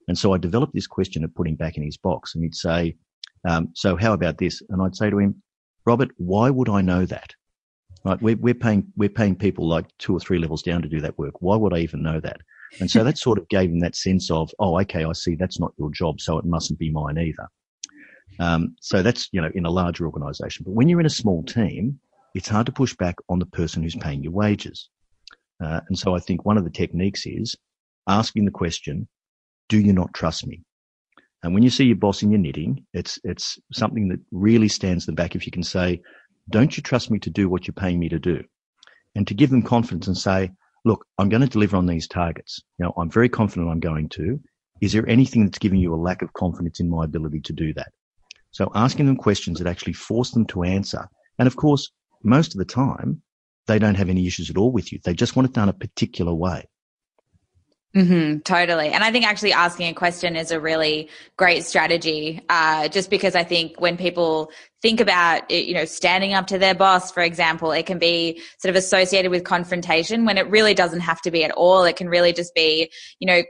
And 0.08 0.18
so 0.18 0.34
I 0.34 0.38
developed 0.38 0.74
this 0.74 0.88
question 0.88 1.24
of 1.24 1.34
putting 1.34 1.56
back 1.56 1.78
in 1.78 1.84
his 1.84 1.98
box 1.98 2.36
and 2.36 2.44
he'd 2.44 2.56
say, 2.56 2.96
um, 3.48 3.70
so 3.74 3.96
how 3.96 4.14
about 4.14 4.38
this? 4.38 4.62
And 4.70 4.82
I'd 4.82 4.96
say 4.96 5.10
to 5.10 5.20
him, 5.20 5.42
Robert, 5.86 6.10
why 6.18 6.50
would 6.50 6.68
I 6.68 6.82
know 6.82 7.06
that? 7.06 7.34
Right. 8.04 8.22
We're, 8.22 8.36
we're 8.36 8.54
paying, 8.54 8.92
we're 8.98 9.08
paying 9.08 9.36
people 9.36 9.68
like 9.68 9.86
two 9.98 10.14
or 10.16 10.20
three 10.20 10.40
levels 10.40 10.62
down 10.62 10.82
to 10.82 10.90
do 10.90 11.00
that 11.00 11.18
work. 11.18 11.36
Why 11.42 11.56
would 11.56 11.74
I 11.74 11.78
even 11.78 12.04
know 12.04 12.20
that? 12.20 12.42
And 12.82 12.92
so 12.92 13.04
that 13.06 13.18
sort 13.28 13.38
of 13.38 13.48
gave 13.48 13.70
him 13.70 13.80
that 13.80 13.96
sense 13.96 14.30
of, 14.30 14.52
oh, 14.60 14.78
okay, 14.82 15.06
I 15.06 15.14
see 15.14 15.36
that's 15.36 15.60
not 15.60 15.74
your 15.78 15.92
job. 15.92 16.20
So 16.20 16.38
it 16.38 16.46
mustn't 16.46 16.80
be 16.80 16.92
mine 16.92 17.18
either. 17.18 17.48
Um, 18.40 18.76
so 18.82 19.02
that's, 19.02 19.30
you 19.32 19.42
know, 19.42 19.50
in 19.54 19.66
a 19.66 19.70
larger 19.72 20.06
organization. 20.06 20.64
But 20.66 20.74
when 20.74 20.90
you're 20.90 21.00
in 21.00 21.06
a 21.06 21.10
small 21.10 21.44
team, 21.44 22.00
it's 22.34 22.48
hard 22.48 22.66
to 22.66 22.72
push 22.72 22.96
back 22.96 23.16
on 23.30 23.40
the 23.40 23.46
person 23.46 23.84
who's 23.84 23.96
paying 23.96 24.24
your 24.24 24.32
wages. 24.32 24.90
Uh, 25.64 25.82
and 25.88 25.98
so 25.98 26.16
I 26.16 26.20
think 26.20 26.46
one 26.46 26.58
of 26.58 26.64
the 26.64 26.70
techniques 26.72 27.26
is 27.26 27.56
asking 28.08 28.46
the 28.46 28.52
question, 28.52 29.08
do 29.70 29.80
you 29.80 29.94
not 29.94 30.14
trust 30.14 30.46
me? 30.48 30.64
And 31.44 31.54
when 31.54 31.64
you 31.64 31.70
see 31.70 31.86
your 31.86 31.98
boss 31.98 32.24
in 32.24 32.32
your 32.32 32.40
knitting, 32.40 32.86
it's, 32.94 33.20
it's 33.24 33.60
something 33.72 34.08
that 34.10 34.20
really 34.32 34.68
stands 34.68 35.06
them 35.06 35.16
back 35.16 35.36
if 35.36 35.46
you 35.46 35.52
can 35.52 35.64
say, 35.64 36.02
don't 36.50 36.76
you 36.76 36.84
trust 36.84 37.12
me 37.12 37.20
to 37.20 37.30
do 37.30 37.50
what 37.50 37.68
you're 37.68 37.74
paying 37.74 38.00
me 38.00 38.10
to 38.10 38.20
do? 38.20 38.44
And 39.16 39.28
to 39.28 39.34
give 39.34 39.50
them 39.50 39.62
confidence 39.62 40.08
and 40.08 40.18
say, 40.18 40.52
look, 40.86 41.06
I'm 41.18 41.30
going 41.30 41.42
to 41.42 41.48
deliver 41.48 41.78
on 41.78 41.86
these 41.86 42.08
targets. 42.08 42.62
You 42.80 42.86
know, 42.86 42.94
I'm 42.98 43.10
very 43.10 43.30
confident 43.30 43.70
I'm 43.70 43.80
going 43.80 44.10
to. 44.10 44.40
Is 44.82 44.92
there 44.92 45.08
anything 45.08 45.46
that's 45.46 45.60
giving 45.60 45.80
you 45.80 45.94
a 45.94 45.96
lack 45.96 46.22
of 46.22 46.34
confidence 46.34 46.80
in 46.80 46.90
my 46.90 47.06
ability 47.06 47.42
to 47.42 47.54
do 47.54 47.74
that? 47.76 47.92
So 48.54 48.72
asking 48.74 49.08
them 49.08 49.18
questions 49.18 49.60
that 49.60 49.68
actually 49.68 49.94
force 49.94 50.32
them 50.32 50.46
to 50.48 50.64
answer. 50.64 51.10
And 51.38 51.48
of 51.48 51.58
course, 51.58 51.92
most 52.24 52.54
of 52.54 52.60
the 52.60 52.66
time, 52.66 53.22
they 53.68 53.80
don't 53.80 53.96
have 53.96 54.10
any 54.10 54.26
issues 54.26 54.50
at 54.50 54.58
all 54.58 54.72
with 54.72 54.92
you. 54.92 55.00
They 55.04 55.14
just 55.14 55.36
want 55.36 55.50
it 55.50 55.54
done 55.54 55.70
a 55.70 55.74
particular 55.74 56.34
way. 56.34 56.70
Mm-hmm, 57.96 58.40
totally. 58.40 58.90
And 58.90 59.04
I 59.04 59.12
think 59.12 59.24
actually 59.26 59.54
asking 59.54 59.88
a 59.88 59.94
question 59.94 60.36
is 60.36 60.50
a 60.50 60.60
really 60.60 61.10
great 61.38 61.64
strategy. 61.64 62.42
Uh, 62.50 62.88
just 62.88 63.12
because 63.12 63.36
I 63.36 63.44
think 63.44 63.80
when 63.80 63.98
people 63.98 64.52
think 64.82 65.00
about, 65.00 65.50
it, 65.52 65.66
you 65.66 65.76
know, 65.76 65.86
standing 65.86 66.34
up 66.34 66.48
to 66.48 66.58
their 66.58 66.74
boss, 66.74 67.12
for 67.12 67.22
example, 67.22 67.72
it 67.72 67.86
can 67.86 68.00
be 68.00 68.42
sort 68.58 68.72
of 68.72 68.76
associated 68.76 69.30
with 69.30 69.44
confrontation 69.44 70.26
when 70.26 70.40
it 70.40 70.50
really 70.50 70.74
doesn't 70.74 71.02
have 71.02 71.22
to 71.22 71.32
be 71.32 71.44
at 71.44 71.52
all. 71.52 71.84
It 71.84 71.96
can 71.96 72.10
really 72.10 72.34
just 72.34 72.56
be, 72.56 72.92
you 73.20 73.28
know, 73.28 73.44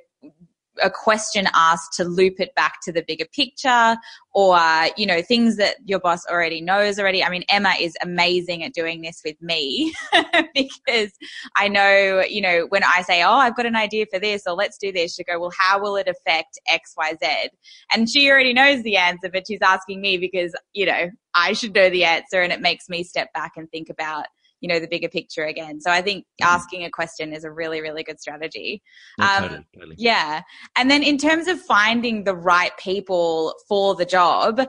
a 0.81 0.89
question 0.89 1.47
asked 1.53 1.93
to 1.93 2.03
loop 2.03 2.39
it 2.39 2.53
back 2.55 2.79
to 2.83 2.91
the 2.91 3.03
bigger 3.07 3.25
picture 3.33 3.95
or 4.33 4.57
you 4.97 5.05
know 5.05 5.21
things 5.21 5.57
that 5.57 5.75
your 5.85 5.99
boss 5.99 6.25
already 6.25 6.61
knows 6.61 6.99
already. 6.99 7.23
I 7.23 7.29
mean 7.29 7.43
emma 7.49 7.73
is 7.79 7.95
amazing 8.01 8.63
at 8.63 8.73
doing 8.73 9.01
this 9.01 9.21
with 9.23 9.39
me 9.41 9.93
because 10.55 11.11
i 11.55 11.67
know 11.67 12.23
you 12.27 12.41
know 12.41 12.65
when 12.69 12.83
i 12.83 13.01
say 13.01 13.23
oh 13.23 13.33
i've 13.33 13.55
got 13.55 13.65
an 13.65 13.75
idea 13.75 14.05
for 14.11 14.19
this 14.19 14.43
or 14.47 14.53
let's 14.53 14.77
do 14.77 14.91
this 14.91 15.15
she 15.15 15.23
go 15.23 15.39
well 15.39 15.51
how 15.57 15.79
will 15.79 15.95
it 15.95 16.07
affect 16.07 16.59
xyz 16.71 17.47
and 17.93 18.09
she 18.09 18.29
already 18.29 18.53
knows 18.53 18.81
the 18.83 18.97
answer 18.97 19.29
but 19.31 19.45
she's 19.47 19.61
asking 19.61 20.01
me 20.01 20.17
because 20.17 20.53
you 20.73 20.85
know 20.85 21.09
i 21.35 21.53
should 21.53 21.73
know 21.73 21.89
the 21.89 22.03
answer 22.03 22.41
and 22.41 22.51
it 22.51 22.61
makes 22.61 22.89
me 22.89 23.03
step 23.03 23.31
back 23.33 23.53
and 23.55 23.69
think 23.71 23.89
about 23.89 24.25
you 24.63 24.69
know 24.69 24.79
the 24.79 24.87
bigger 24.87 25.09
picture 25.09 25.43
again 25.43 25.79
so 25.79 25.91
i 25.91 26.01
think 26.01 26.23
mm-hmm. 26.23 26.55
asking 26.55 26.85
a 26.85 26.89
question 26.89 27.33
is 27.33 27.43
a 27.43 27.51
really 27.51 27.81
really 27.81 28.01
good 28.01 28.19
strategy 28.19 28.81
yeah, 29.19 29.35
um, 29.35 29.43
totally, 29.43 29.67
totally. 29.75 29.95
yeah 29.99 30.41
and 30.77 30.89
then 30.89 31.03
in 31.03 31.17
terms 31.17 31.47
of 31.47 31.59
finding 31.61 32.23
the 32.23 32.33
right 32.33 32.75
people 32.79 33.53
for 33.67 33.93
the 33.93 34.05
job 34.05 34.61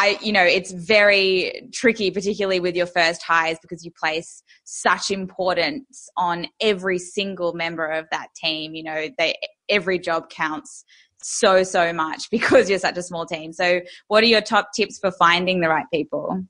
I, 0.00 0.16
you 0.22 0.30
know, 0.30 0.44
it's 0.44 0.70
very 0.70 1.68
tricky, 1.72 2.12
particularly 2.12 2.60
with 2.60 2.76
your 2.76 2.86
first 2.86 3.20
hires, 3.20 3.58
because 3.60 3.84
you 3.84 3.90
place 3.90 4.44
such 4.62 5.10
importance 5.10 6.08
on 6.16 6.46
every 6.60 7.00
single 7.00 7.52
member 7.52 7.84
of 7.84 8.06
that 8.12 8.28
team. 8.36 8.76
You 8.76 8.84
know, 8.84 9.08
they 9.18 9.34
every 9.68 9.98
job 9.98 10.30
counts 10.30 10.84
so 11.20 11.64
so 11.64 11.92
much 11.92 12.28
because 12.30 12.70
you're 12.70 12.78
such 12.78 12.96
a 12.96 13.02
small 13.02 13.26
team. 13.26 13.52
So, 13.52 13.80
what 14.06 14.22
are 14.22 14.28
your 14.28 14.40
top 14.40 14.68
tips 14.72 15.00
for 15.00 15.10
finding 15.10 15.60
the 15.60 15.68
right 15.68 15.86
people? 15.92 16.44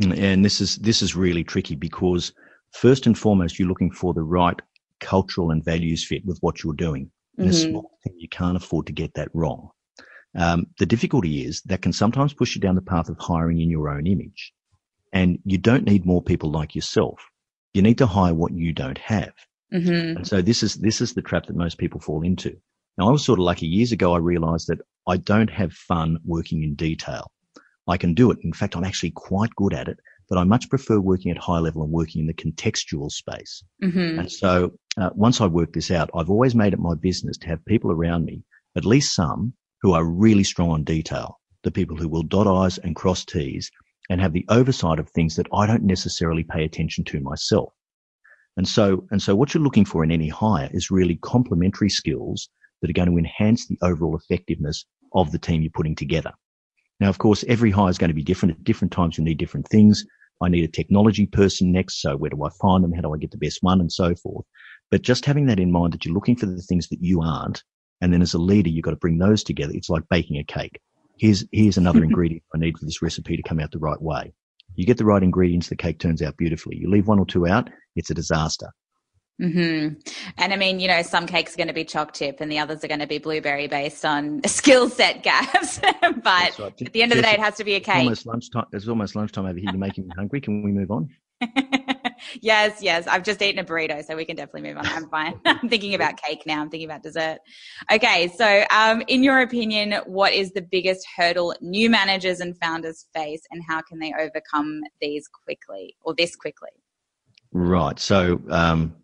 And 0.00 0.44
this 0.44 0.60
is 0.60 0.76
this 0.76 1.02
is 1.02 1.14
really 1.14 1.44
tricky 1.44 1.76
because 1.76 2.32
first 2.72 3.06
and 3.06 3.16
foremost, 3.16 3.58
you're 3.58 3.68
looking 3.68 3.92
for 3.92 4.14
the 4.14 4.22
right 4.22 4.60
cultural 5.00 5.50
and 5.50 5.64
values 5.64 6.04
fit 6.04 6.24
with 6.24 6.38
what 6.40 6.62
you're 6.62 6.74
doing. 6.74 7.10
In 7.38 7.44
mm-hmm. 7.44 7.50
a 7.50 7.54
small 7.54 7.90
thing, 8.02 8.14
you 8.18 8.28
can't 8.28 8.56
afford 8.56 8.86
to 8.86 8.92
get 8.92 9.14
that 9.14 9.28
wrong. 9.32 9.70
Um, 10.34 10.66
the 10.78 10.86
difficulty 10.86 11.44
is 11.44 11.60
that 11.62 11.82
can 11.82 11.92
sometimes 11.92 12.32
push 12.32 12.54
you 12.54 12.60
down 12.60 12.74
the 12.74 12.82
path 12.82 13.08
of 13.08 13.18
hiring 13.18 13.60
in 13.60 13.70
your 13.70 13.88
own 13.90 14.06
image. 14.06 14.52
And 15.12 15.38
you 15.44 15.58
don't 15.58 15.84
need 15.84 16.06
more 16.06 16.22
people 16.22 16.50
like 16.50 16.74
yourself. 16.74 17.20
You 17.74 17.82
need 17.82 17.98
to 17.98 18.06
hire 18.06 18.34
what 18.34 18.52
you 18.52 18.72
don't 18.72 18.98
have. 18.98 19.32
Mm-hmm. 19.72 20.16
And 20.16 20.26
so 20.26 20.40
this 20.40 20.62
is, 20.62 20.76
this 20.76 21.00
is 21.00 21.14
the 21.14 21.22
trap 21.22 21.46
that 21.46 21.56
most 21.56 21.78
people 21.78 22.00
fall 22.00 22.22
into. 22.22 22.56
Now, 22.96 23.08
I 23.08 23.12
was 23.12 23.24
sort 23.24 23.38
of 23.38 23.44
lucky 23.44 23.66
years 23.66 23.92
ago. 23.92 24.14
I 24.14 24.18
realized 24.18 24.68
that 24.68 24.80
I 25.06 25.16
don't 25.16 25.50
have 25.50 25.72
fun 25.72 26.18
working 26.24 26.62
in 26.62 26.74
detail. 26.74 27.30
I 27.88 27.96
can 27.96 28.14
do 28.14 28.30
it. 28.30 28.38
In 28.42 28.52
fact, 28.52 28.76
I'm 28.76 28.84
actually 28.84 29.10
quite 29.10 29.50
good 29.56 29.74
at 29.74 29.88
it, 29.88 29.98
but 30.28 30.38
I 30.38 30.44
much 30.44 30.70
prefer 30.70 31.00
working 31.00 31.30
at 31.30 31.38
high 31.38 31.58
level 31.58 31.82
and 31.82 31.90
working 31.90 32.20
in 32.20 32.26
the 32.26 32.34
contextual 32.34 33.10
space. 33.10 33.64
Mm-hmm. 33.82 34.20
And 34.20 34.32
so 34.32 34.72
uh, 34.96 35.10
once 35.14 35.40
I 35.40 35.46
work 35.46 35.72
this 35.72 35.90
out, 35.90 36.10
I've 36.14 36.30
always 36.30 36.54
made 36.54 36.72
it 36.72 36.78
my 36.78 36.94
business 36.94 37.36
to 37.38 37.48
have 37.48 37.64
people 37.64 37.90
around 37.90 38.24
me, 38.24 38.44
at 38.76 38.84
least 38.84 39.14
some, 39.14 39.54
who 39.82 39.92
are 39.92 40.04
really 40.04 40.44
strong 40.44 40.70
on 40.70 40.84
detail. 40.84 41.40
The 41.64 41.70
people 41.70 41.96
who 41.96 42.08
will 42.08 42.22
dot 42.22 42.46
I's 42.46 42.78
and 42.78 42.96
cross 42.96 43.24
T's 43.24 43.70
and 44.10 44.20
have 44.20 44.32
the 44.32 44.46
oversight 44.48 44.98
of 44.98 45.08
things 45.08 45.36
that 45.36 45.46
I 45.52 45.66
don't 45.66 45.84
necessarily 45.84 46.44
pay 46.44 46.64
attention 46.64 47.04
to 47.04 47.20
myself. 47.20 47.72
And 48.56 48.68
so, 48.68 49.06
and 49.10 49.22
so 49.22 49.34
what 49.34 49.54
you're 49.54 49.62
looking 49.62 49.84
for 49.84 50.04
in 50.04 50.10
any 50.10 50.28
hire 50.28 50.68
is 50.72 50.90
really 50.90 51.16
complementary 51.16 51.88
skills 51.88 52.48
that 52.80 52.90
are 52.90 52.92
going 52.92 53.10
to 53.10 53.16
enhance 53.16 53.66
the 53.66 53.78
overall 53.82 54.16
effectiveness 54.16 54.84
of 55.14 55.32
the 55.32 55.38
team 55.38 55.62
you're 55.62 55.70
putting 55.74 55.94
together. 55.94 56.32
Now, 57.02 57.08
of 57.08 57.18
course, 57.18 57.44
every 57.48 57.72
hire 57.72 57.90
is 57.90 57.98
going 57.98 58.10
to 58.10 58.14
be 58.14 58.22
different. 58.22 58.54
At 58.54 58.62
different 58.62 58.92
times, 58.92 59.18
you 59.18 59.24
need 59.24 59.38
different 59.38 59.66
things. 59.66 60.06
I 60.40 60.48
need 60.48 60.62
a 60.62 60.68
technology 60.68 61.26
person 61.26 61.72
next. 61.72 62.00
So 62.00 62.16
where 62.16 62.30
do 62.30 62.44
I 62.44 62.48
find 62.60 62.84
them? 62.84 62.92
How 62.92 63.00
do 63.00 63.12
I 63.12 63.18
get 63.18 63.32
the 63.32 63.38
best 63.38 63.58
one 63.60 63.80
and 63.80 63.90
so 63.90 64.14
forth? 64.14 64.46
But 64.88 65.02
just 65.02 65.24
having 65.24 65.46
that 65.46 65.58
in 65.58 65.72
mind 65.72 65.94
that 65.94 66.04
you're 66.04 66.14
looking 66.14 66.36
for 66.36 66.46
the 66.46 66.62
things 66.62 66.86
that 66.90 67.02
you 67.02 67.20
aren't. 67.20 67.64
And 68.00 68.12
then 68.12 68.22
as 68.22 68.34
a 68.34 68.38
leader, 68.38 68.68
you've 68.68 68.84
got 68.84 68.92
to 68.92 68.96
bring 68.98 69.18
those 69.18 69.42
together. 69.42 69.72
It's 69.74 69.90
like 69.90 70.04
baking 70.10 70.38
a 70.38 70.44
cake. 70.44 70.80
Here's, 71.18 71.44
here's 71.50 71.76
another 71.76 72.04
ingredient 72.04 72.44
I 72.54 72.58
need 72.58 72.78
for 72.78 72.84
this 72.84 73.02
recipe 73.02 73.36
to 73.36 73.42
come 73.42 73.58
out 73.58 73.72
the 73.72 73.80
right 73.80 74.00
way. 74.00 74.32
You 74.76 74.86
get 74.86 74.98
the 74.98 75.04
right 75.04 75.24
ingredients, 75.24 75.70
the 75.70 75.74
cake 75.74 75.98
turns 75.98 76.22
out 76.22 76.36
beautifully. 76.36 76.76
You 76.76 76.88
leave 76.88 77.08
one 77.08 77.18
or 77.18 77.26
two 77.26 77.48
out, 77.48 77.68
it's 77.96 78.10
a 78.10 78.14
disaster. 78.14 78.68
Mm-hmm. 79.40 79.94
And 80.38 80.52
I 80.52 80.56
mean, 80.56 80.78
you 80.78 80.88
know, 80.88 81.02
some 81.02 81.26
cakes 81.26 81.54
are 81.54 81.56
going 81.56 81.68
to 81.68 81.74
be 81.74 81.84
choc 81.84 82.14
chip 82.14 82.36
and 82.40 82.50
the 82.50 82.58
others 82.58 82.84
are 82.84 82.88
going 82.88 83.00
to 83.00 83.06
be 83.06 83.18
blueberry 83.18 83.66
based 83.66 84.04
on 84.04 84.42
skill 84.46 84.88
set 84.88 85.22
gaps. 85.22 85.78
but 86.00 86.58
right. 86.58 86.82
at 86.82 86.92
the 86.92 87.02
end 87.02 87.12
of 87.12 87.16
the 87.16 87.22
day, 87.22 87.32
it 87.32 87.40
has 87.40 87.56
to 87.56 87.64
be 87.64 87.74
a 87.74 87.80
cake. 87.80 88.08
It's 88.10 88.24
almost 88.24 88.26
lunchtime. 88.26 88.64
It's 88.72 88.88
almost 88.88 89.16
lunchtime 89.16 89.46
over 89.46 89.58
here. 89.58 89.70
You're 89.70 89.78
making 89.78 90.04
me 90.04 90.12
hungry. 90.16 90.40
Can 90.40 90.62
we 90.62 90.70
move 90.70 90.90
on? 90.90 91.08
yes, 92.40 92.82
yes. 92.82 93.06
I've 93.06 93.24
just 93.24 93.42
eaten 93.42 93.58
a 93.58 93.64
burrito, 93.64 94.04
so 94.04 94.14
we 94.14 94.24
can 94.24 94.36
definitely 94.36 94.70
move 94.70 94.78
on. 94.78 94.86
I'm 94.86 95.08
fine. 95.08 95.40
I'm 95.44 95.68
thinking 95.68 95.94
about 95.94 96.16
cake 96.22 96.42
now. 96.46 96.60
I'm 96.60 96.70
thinking 96.70 96.88
about 96.88 97.02
dessert. 97.02 97.38
Okay, 97.90 98.28
so 98.28 98.64
um, 98.70 99.02
in 99.08 99.24
your 99.24 99.40
opinion, 99.40 99.94
what 100.06 100.32
is 100.32 100.52
the 100.52 100.62
biggest 100.62 101.04
hurdle 101.16 101.54
new 101.60 101.90
managers 101.90 102.40
and 102.40 102.56
founders 102.58 103.06
face, 103.12 103.42
and 103.50 103.62
how 103.66 103.82
can 103.82 103.98
they 103.98 104.12
overcome 104.18 104.82
these 105.00 105.26
quickly 105.28 105.96
or 106.02 106.14
this 106.14 106.36
quickly? 106.36 106.70
Right. 107.52 107.98
So 107.98 108.40
um, 108.50 108.94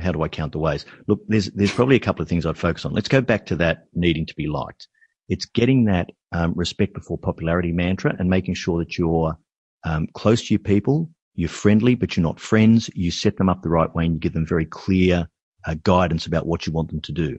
how 0.00 0.12
do 0.12 0.22
I 0.22 0.28
count 0.28 0.52
the 0.52 0.58
ways? 0.58 0.84
Look, 1.06 1.20
there's 1.28 1.46
there's 1.52 1.72
probably 1.72 1.96
a 1.96 2.00
couple 2.00 2.22
of 2.22 2.28
things 2.28 2.44
I'd 2.44 2.58
focus 2.58 2.84
on. 2.84 2.92
Let's 2.92 3.08
go 3.08 3.20
back 3.20 3.46
to 3.46 3.56
that 3.56 3.86
needing 3.94 4.26
to 4.26 4.34
be 4.34 4.46
liked. 4.46 4.88
It's 5.28 5.46
getting 5.46 5.84
that 5.86 6.10
um, 6.32 6.52
respect 6.54 6.94
before 6.94 7.18
popularity 7.18 7.72
mantra 7.72 8.14
and 8.18 8.28
making 8.28 8.54
sure 8.54 8.78
that 8.80 8.98
you're 8.98 9.36
um, 9.84 10.06
close 10.14 10.46
to 10.46 10.54
your 10.54 10.58
people, 10.60 11.10
you're 11.34 11.48
friendly, 11.48 11.94
but 11.94 12.16
you're 12.16 12.22
not 12.22 12.40
friends. 12.40 12.90
You 12.94 13.10
set 13.10 13.36
them 13.36 13.48
up 13.48 13.62
the 13.62 13.70
right 13.70 13.92
way 13.94 14.04
and 14.04 14.14
you 14.14 14.20
give 14.20 14.34
them 14.34 14.46
very 14.46 14.66
clear 14.66 15.28
uh, 15.66 15.74
guidance 15.82 16.26
about 16.26 16.46
what 16.46 16.66
you 16.66 16.72
want 16.72 16.90
them 16.90 17.00
to 17.00 17.12
do. 17.12 17.38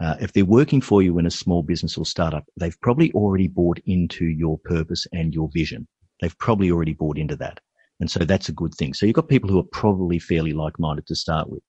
Uh, 0.00 0.16
if 0.20 0.32
they're 0.32 0.44
working 0.44 0.80
for 0.80 1.02
you 1.02 1.18
in 1.18 1.26
a 1.26 1.30
small 1.30 1.62
business 1.62 1.96
or 1.96 2.04
startup, 2.04 2.44
they've 2.58 2.80
probably 2.80 3.12
already 3.12 3.48
bought 3.48 3.78
into 3.86 4.26
your 4.26 4.58
purpose 4.58 5.06
and 5.12 5.32
your 5.32 5.48
vision. 5.52 5.86
They've 6.20 6.36
probably 6.38 6.70
already 6.70 6.94
bought 6.94 7.16
into 7.16 7.36
that. 7.36 7.60
And 8.04 8.10
so 8.10 8.18
that's 8.18 8.50
a 8.50 8.52
good 8.52 8.74
thing. 8.74 8.92
So 8.92 9.06
you've 9.06 9.14
got 9.14 9.30
people 9.30 9.48
who 9.48 9.58
are 9.58 9.70
probably 9.72 10.18
fairly 10.18 10.52
like-minded 10.52 11.06
to 11.06 11.14
start 11.14 11.48
with. 11.48 11.62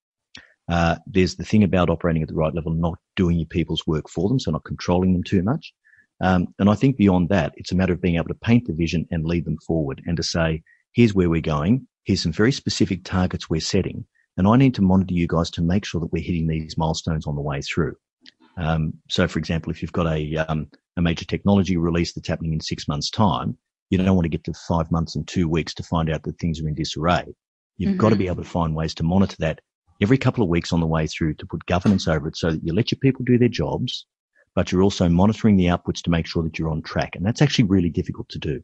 Uh, 0.70 0.98
there's 1.08 1.38
the 1.38 1.46
thing 1.46 1.64
about 1.64 1.90
operating 1.90 2.22
at 2.22 2.28
the 2.28 2.36
right 2.36 2.54
level, 2.54 2.74
not 2.74 3.00
doing 3.16 3.38
your 3.38 3.48
people's 3.48 3.88
work 3.88 4.10
for 4.10 4.28
them, 4.28 4.38
so 4.38 4.52
not 4.52 4.66
controlling 4.66 5.14
them 5.14 5.24
too 5.24 5.42
much. 5.44 5.74
Um, 6.20 6.48
and 6.60 6.70
I 6.70 6.76
think 6.76 6.98
beyond 6.98 7.30
that, 7.30 7.54
it's 7.56 7.72
a 7.72 7.76
matter 7.76 7.94
of 7.94 8.02
being 8.02 8.18
able 8.18 8.28
to 8.28 8.34
paint 8.34 8.68
the 8.68 8.74
vision 8.74 9.08
and 9.12 9.24
lead 9.24 9.46
them 9.46 9.58
forward 9.66 10.02
and 10.06 10.18
to 10.18 10.24
say, 10.24 10.62
here's 10.92 11.14
where 11.14 11.30
we're 11.30 11.40
going. 11.40 11.88
Here's 12.04 12.24
some 12.24 12.34
very 12.34 12.52
specific 12.52 13.06
targets 13.06 13.50
we're 13.50 13.62
setting. 13.62 14.06
And 14.36 14.46
I 14.46 14.58
need 14.58 14.76
to 14.76 14.82
monitor 14.82 15.14
you 15.14 15.28
guys 15.28 15.50
to 15.52 15.62
make 15.62 15.86
sure 15.86 16.02
that 16.02 16.12
we're 16.12 16.22
hitting 16.22 16.48
these 16.48 16.78
milestones 16.78 17.28
on 17.28 17.36
the 17.36 17.42
way 17.42 17.62
through. 17.62 17.96
Um, 18.58 18.92
so 19.10 19.26
for 19.30 19.40
example, 19.40 19.72
if 19.72 19.82
you've 19.82 19.94
got 19.94 20.08
a, 20.08 20.36
um, 20.52 20.68
a 20.98 21.02
major 21.02 21.24
technology 21.24 21.78
release 21.78 22.12
that's 22.12 22.28
happening 22.28 22.52
in 22.52 22.60
six 22.60 22.90
months 22.90 23.10
time, 23.10 23.58
you 23.90 23.98
don't 23.98 24.16
want 24.16 24.26
to 24.26 24.30
get 24.30 24.44
to 24.46 24.54
five 24.54 24.92
months 24.92 25.16
and 25.16 25.28
two 25.28 25.48
weeks 25.48 25.74
to 25.76 25.84
find 25.84 26.10
out 26.10 26.24
that 26.24 26.40
things 26.40 26.62
are 26.62 26.68
in 26.68 26.76
disarray. 26.76 27.36
You've 27.78 27.92
mm-hmm. 27.92 28.00
got 28.00 28.10
to 28.10 28.16
be 28.16 28.28
able 28.28 28.44
to 28.44 28.50
find 28.50 28.76
ways 28.76 28.94
to 28.96 29.04
monitor 29.04 29.36
that 29.40 29.60
every 30.02 30.18
couple 30.18 30.44
of 30.44 30.50
weeks 30.50 30.74
on 30.74 30.80
the 30.80 30.88
way 30.88 31.08
through 31.08 31.36
to 31.36 31.46
put 31.46 31.66
governance 31.66 32.08
over 32.08 32.28
it 32.28 32.38
so 32.38 32.52
that 32.52 32.64
you 32.64 32.74
let 32.74 32.92
your 32.92 33.00
people 33.00 33.24
do 33.26 33.38
their 33.38 33.50
jobs, 33.50 34.06
but 34.54 34.72
you're 34.72 34.84
also 34.84 35.08
monitoring 35.10 35.56
the 35.56 35.66
outputs 35.66 36.02
to 36.04 36.10
make 36.10 36.28
sure 36.28 36.44
that 36.44 36.58
you're 36.58 36.70
on 36.70 36.82
track. 36.82 37.16
And 37.16 37.26
that's 37.26 37.42
actually 37.42 37.66
really 37.66 37.90
difficult 37.90 38.30
to 38.30 38.40
do. 38.40 38.64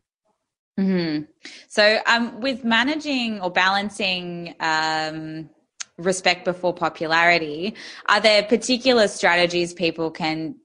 Mm-hmm. 0.80 1.26
So, 1.68 2.00
um, 2.06 2.40
with 2.40 2.64
managing 2.64 3.42
or 3.42 3.52
balancing 3.52 4.56
um, 4.62 5.50
respect 5.98 6.46
before 6.46 6.74
popularity, 6.74 7.76
are 8.08 8.22
there 8.22 8.44
particular 8.44 9.08
strategies 9.08 9.74
people 9.74 10.12
can 10.12 10.56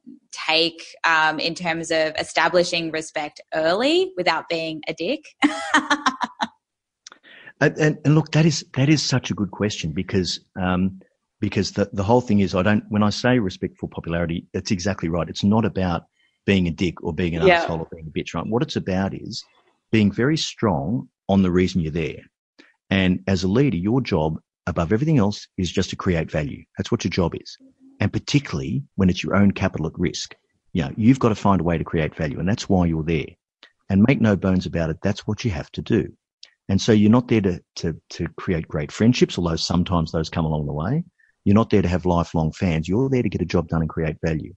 take 0.47 0.83
um, 1.05 1.39
in 1.39 1.55
terms 1.55 1.91
of 1.91 2.15
establishing 2.19 2.91
respect 2.91 3.41
early 3.55 4.13
without 4.17 4.49
being 4.49 4.83
a 4.89 4.95
dick? 4.95 5.25
And, 7.61 7.77
and, 7.79 7.99
and, 8.05 8.15
look, 8.15 8.33
that 8.33 8.45
is 8.45 8.65
that 8.75 8.91
is 8.91 9.03
such 9.03 9.31
a 9.31 9.35
good 9.35 9.51
question 9.51 9.93
because 9.93 10.41
um, 10.61 11.01
because 11.41 11.73
the 11.73 11.89
the 11.93 12.03
whole 12.03 12.21
thing 12.21 12.41
is 12.41 12.55
I 12.55 12.63
don't 12.63 12.85
when 12.91 13.03
I 13.03 13.11
say 13.11 13.39
respectful 13.39 13.89
popularity, 13.89 14.47
it's 14.53 14.71
exactly 14.71 15.09
right. 15.09 15.29
It's 15.29 15.43
not 15.43 15.65
about 15.65 16.03
being 16.45 16.69
a 16.69 16.71
dick 16.71 17.03
or 17.03 17.15
being 17.15 17.35
an 17.35 17.47
yeah. 17.47 17.63
asshole 17.63 17.81
or 17.81 17.89
being 17.91 18.09
a 18.09 18.19
bitch. 18.19 18.35
Right? 18.35 18.47
What 18.47 18.63
it's 18.63 18.77
about 18.77 19.15
is 19.15 19.43
being 19.91 20.13
very 20.13 20.37
strong 20.37 21.09
on 21.29 21.43
the 21.43 21.51
reason 21.51 21.81
you're 21.81 21.93
there. 21.93 22.21
And 22.91 23.21
as 23.27 23.43
a 23.43 23.49
leader, 23.49 23.77
your 23.77 24.03
job 24.03 24.39
above 24.67 24.93
everything 24.93 25.19
else 25.19 25.49
is 25.57 25.73
just 25.73 25.91
to 25.91 25.97
create 25.97 26.31
value. 26.31 26.63
That's 26.77 26.91
what 26.91 27.05
your 27.05 27.11
job 27.11 27.35
is. 27.35 27.57
And 28.01 28.13
particularly 28.13 28.83
when 28.97 29.09
it's 29.09 29.23
your 29.23 29.37
own 29.37 29.53
capital 29.53 29.87
at 29.87 29.99
risk. 29.99 30.35
You 30.73 30.83
know, 30.83 30.93
you've 30.97 31.19
got 31.19 31.31
to 31.31 31.35
find 31.35 31.61
a 31.61 31.65
way 31.65 31.79
to 31.79 31.85
create 31.85 32.15
value 32.15 32.39
and 32.39 32.49
that's 32.49 32.69
why 32.69 32.87
you're 32.87 33.03
there. 33.03 33.29
And 33.89 34.05
make 34.07 34.21
no 34.21 34.37
bones 34.37 34.67
about 34.67 34.91
it, 34.91 34.99
that's 35.03 35.27
what 35.27 35.45
you 35.45 35.51
have 35.53 35.71
to 35.73 35.83
do. 35.83 36.13
And 36.69 36.81
so 36.81 36.93
you're 36.93 37.11
not 37.11 37.29
there 37.29 37.41
to, 37.43 37.63
to, 37.77 38.01
to 38.11 38.29
create 38.37 38.67
great 38.67 38.91
friendships, 38.91 39.39
although 39.39 39.57
sometimes 39.57 40.11
those 40.11 40.29
come 40.29 40.45
along 40.45 40.67
the 40.67 40.73
way. 40.73 41.05
You're 41.45 41.55
not 41.55 41.71
there 41.71 41.83
to 41.83 41.89
have 41.89 42.05
lifelong 42.05 42.53
fans. 42.53 42.89
You're 42.89 43.09
there 43.09 43.23
to 43.23 43.29
get 43.29 43.41
a 43.41 43.47
job 43.47 43.69
done 43.69 43.83
and 43.83 43.89
create 43.89 44.17
value. 44.25 44.53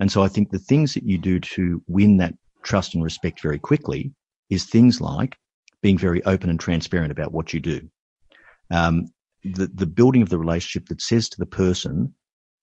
And 0.00 0.10
so 0.10 0.22
I 0.22 0.28
think 0.28 0.50
the 0.50 0.58
things 0.58 0.94
that 0.94 1.04
you 1.04 1.18
do 1.18 1.38
to 1.38 1.82
win 1.86 2.16
that 2.16 2.34
trust 2.62 2.94
and 2.94 3.04
respect 3.04 3.42
very 3.42 3.58
quickly 3.58 4.12
is 4.48 4.64
things 4.64 5.00
like 5.00 5.36
being 5.82 5.98
very 5.98 6.24
open 6.24 6.48
and 6.48 6.58
transparent 6.58 7.12
about 7.12 7.32
what 7.32 7.52
you 7.52 7.60
do. 7.60 7.88
Um, 8.70 9.08
the, 9.44 9.66
the 9.66 9.86
building 9.86 10.22
of 10.22 10.30
the 10.30 10.38
relationship 10.38 10.88
that 10.88 11.02
says 11.02 11.28
to 11.28 11.38
the 11.38 11.46
person, 11.46 12.14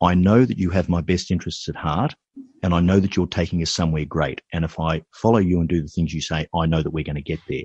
I 0.01 0.13
know 0.15 0.46
that 0.46 0.58
you 0.58 0.70
have 0.70 0.89
my 0.89 1.01
best 1.01 1.29
interests 1.29 1.68
at 1.68 1.75
heart 1.75 2.15
and 2.63 2.74
I 2.74 2.79
know 2.79 3.00
that 3.00 3.15
you're 3.15 3.27
taking 3.27 3.62
us 3.62 3.72
somewhere 3.72 4.06
great. 4.06 4.41
And 4.53 4.63
if 4.63 4.79
I 4.79 5.01
follow 5.13 5.39
you 5.39 5.60
and 5.60 5.68
do 5.68 5.82
the 5.82 5.88
things 5.88 6.13
you 6.13 6.22
say, 6.22 6.48
I 6.56 6.65
know 6.65 6.82
that 6.82 6.91
we're 6.91 7.03
going 7.03 7.15
to 7.15 7.22
get 7.22 7.39
there. 7.48 7.63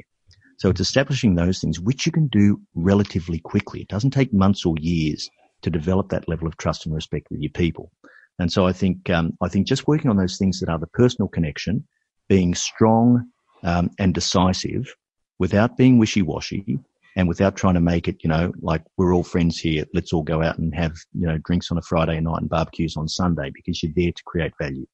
So 0.59 0.69
it's 0.69 0.81
establishing 0.81 1.35
those 1.35 1.61
things, 1.61 1.81
which 1.81 2.07
you 2.07 2.13
can 2.13 2.29
do 2.29 2.61
relatively 2.75 3.41
quickly. 3.41 3.83
It 3.83 3.89
doesn't 3.89 4.13
take 4.13 4.33
months 4.33 4.65
or 4.65 4.75
years 4.81 5.29
to 5.63 5.71
develop 5.71 6.11
that 6.11 6.29
level 6.29 6.47
of 6.47 6.57
trust 6.57 6.87
and 6.87 6.95
respect 6.95 7.29
with 7.31 7.41
your 7.41 7.51
people. 7.51 7.91
And 8.39 8.51
so 8.51 8.67
I 8.67 8.73
think, 8.73 9.11
um, 9.11 9.37
I 9.41 9.49
think 9.49 9.67
just 9.67 9.87
working 9.87 10.11
on 10.11 10.17
those 10.17 10.37
things 10.39 10.61
that 10.61 10.69
are 10.69 10.79
the 10.79 10.89
personal 10.89 11.29
connection, 11.29 11.87
being 12.29 12.55
strong 12.55 13.29
um, 13.63 13.91
and 13.99 14.15
decisive 14.15 14.95
without 15.39 15.77
being 15.77 15.99
wishy-washy 15.99 16.79
and 17.17 17.29
without 17.29 17.57
trying 17.57 17.75
to 17.75 17.81
make 17.81 18.09
it, 18.09 18.17
you 18.23 18.29
know, 18.29 18.53
like 18.61 18.83
we're 18.97 19.15
all 19.15 19.23
friends 19.23 19.59
here. 19.59 19.85
Let's 19.95 20.13
all 20.13 20.23
go 20.23 20.43
out 20.43 20.59
and 20.59 20.75
have, 20.75 20.97
you 21.13 21.27
know, 21.27 21.39
drinks 21.39 21.71
on 21.71 21.79
a 21.79 21.83
Friday 21.83 22.21
night 22.21 22.41
and 22.41 22.49
barbecues 22.49 22.97
on 22.97 23.09
Sunday 23.09 23.51
because 23.55 23.83
you're 23.83 23.93
there 23.95 24.13
to 24.13 24.23
create 24.25 24.53
value. 24.61 24.87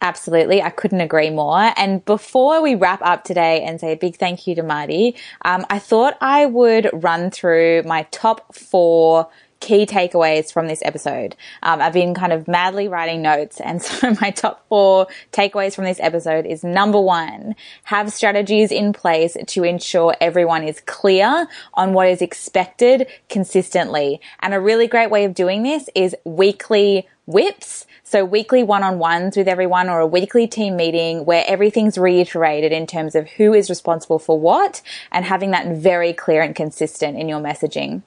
Absolutely. 0.00 0.60
I 0.60 0.68
couldn't 0.68 1.00
agree 1.00 1.30
more. 1.30 1.72
And 1.76 2.04
before 2.04 2.60
we 2.60 2.74
wrap 2.74 3.00
up 3.02 3.24
today 3.24 3.62
and 3.62 3.80
say 3.80 3.92
a 3.92 3.96
big 3.96 4.16
thank 4.16 4.46
you 4.46 4.54
to 4.56 4.62
Marty, 4.62 5.16
um, 5.46 5.64
I 5.70 5.78
thought 5.78 6.18
I 6.20 6.44
would 6.44 6.90
run 6.92 7.30
through 7.30 7.84
my 7.86 8.02
top 8.10 8.54
four 8.54 9.28
key 9.64 9.86
takeaways 9.86 10.52
from 10.52 10.68
this 10.68 10.82
episode. 10.84 11.34
Um, 11.62 11.80
I've 11.80 11.94
been 11.94 12.12
kind 12.12 12.34
of 12.34 12.46
madly 12.46 12.86
writing 12.86 13.22
notes, 13.22 13.62
and 13.62 13.80
so 13.82 14.14
my 14.20 14.30
top 14.30 14.62
four 14.68 15.06
takeaways 15.32 15.74
from 15.74 15.84
this 15.84 15.98
episode 16.00 16.44
is 16.44 16.62
number 16.62 17.00
one, 17.00 17.56
have 17.84 18.12
strategies 18.12 18.70
in 18.70 18.92
place 18.92 19.38
to 19.46 19.64
ensure 19.64 20.14
everyone 20.20 20.64
is 20.64 20.80
clear 20.80 21.48
on 21.72 21.94
what 21.94 22.08
is 22.08 22.20
expected 22.20 23.06
consistently. 23.30 24.20
And 24.40 24.52
a 24.52 24.60
really 24.60 24.86
great 24.86 25.10
way 25.10 25.24
of 25.24 25.34
doing 25.34 25.62
this 25.62 25.88
is 25.94 26.14
weekly 26.24 27.08
WIPs. 27.26 27.86
So 28.02 28.22
weekly 28.22 28.62
one-on-ones 28.62 29.34
with 29.34 29.48
everyone 29.48 29.88
or 29.88 30.00
a 30.00 30.06
weekly 30.06 30.46
team 30.46 30.76
meeting 30.76 31.24
where 31.24 31.42
everything's 31.46 31.96
reiterated 31.96 32.70
in 32.70 32.86
terms 32.86 33.14
of 33.14 33.30
who 33.30 33.54
is 33.54 33.70
responsible 33.70 34.18
for 34.18 34.38
what 34.38 34.82
and 35.10 35.24
having 35.24 35.52
that 35.52 35.74
very 35.74 36.12
clear 36.12 36.42
and 36.42 36.54
consistent 36.54 37.18
in 37.18 37.30
your 37.30 37.40
messaging. 37.40 38.02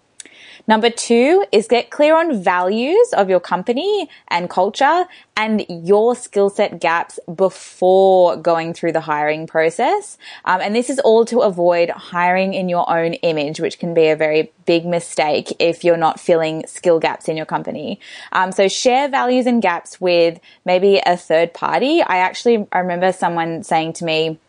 Number 0.67 0.89
two 0.89 1.45
is 1.53 1.67
get 1.67 1.91
clear 1.91 2.17
on 2.17 2.41
values 2.43 3.13
of 3.13 3.29
your 3.29 3.39
company 3.39 4.09
and 4.27 4.49
culture 4.49 5.05
and 5.37 5.65
your 5.69 6.13
skill 6.13 6.49
set 6.49 6.81
gaps 6.81 7.19
before 7.33 8.35
going 8.35 8.73
through 8.73 8.91
the 8.91 8.99
hiring 8.99 9.47
process. 9.47 10.17
Um, 10.43 10.59
and 10.59 10.75
this 10.75 10.89
is 10.89 10.99
all 10.99 11.23
to 11.25 11.39
avoid 11.39 11.89
hiring 11.89 12.53
in 12.53 12.67
your 12.67 12.89
own 12.89 13.13
image, 13.13 13.61
which 13.61 13.79
can 13.79 13.93
be 13.93 14.07
a 14.07 14.15
very 14.17 14.51
big 14.65 14.85
mistake 14.85 15.55
if 15.59 15.85
you're 15.85 15.95
not 15.95 16.19
filling 16.19 16.67
skill 16.67 16.99
gaps 16.99 17.29
in 17.29 17.37
your 17.37 17.45
company. 17.45 18.01
Um, 18.33 18.51
so 18.51 18.67
share 18.67 19.07
values 19.07 19.45
and 19.45 19.61
gaps 19.61 20.01
with 20.01 20.37
maybe 20.65 21.01
a 21.05 21.15
third 21.15 21.53
party. 21.53 22.01
I 22.01 22.17
actually, 22.17 22.67
I 22.73 22.79
remember 22.79 23.13
someone 23.13 23.63
saying 23.63 23.93
to 23.93 24.05
me, 24.05 24.39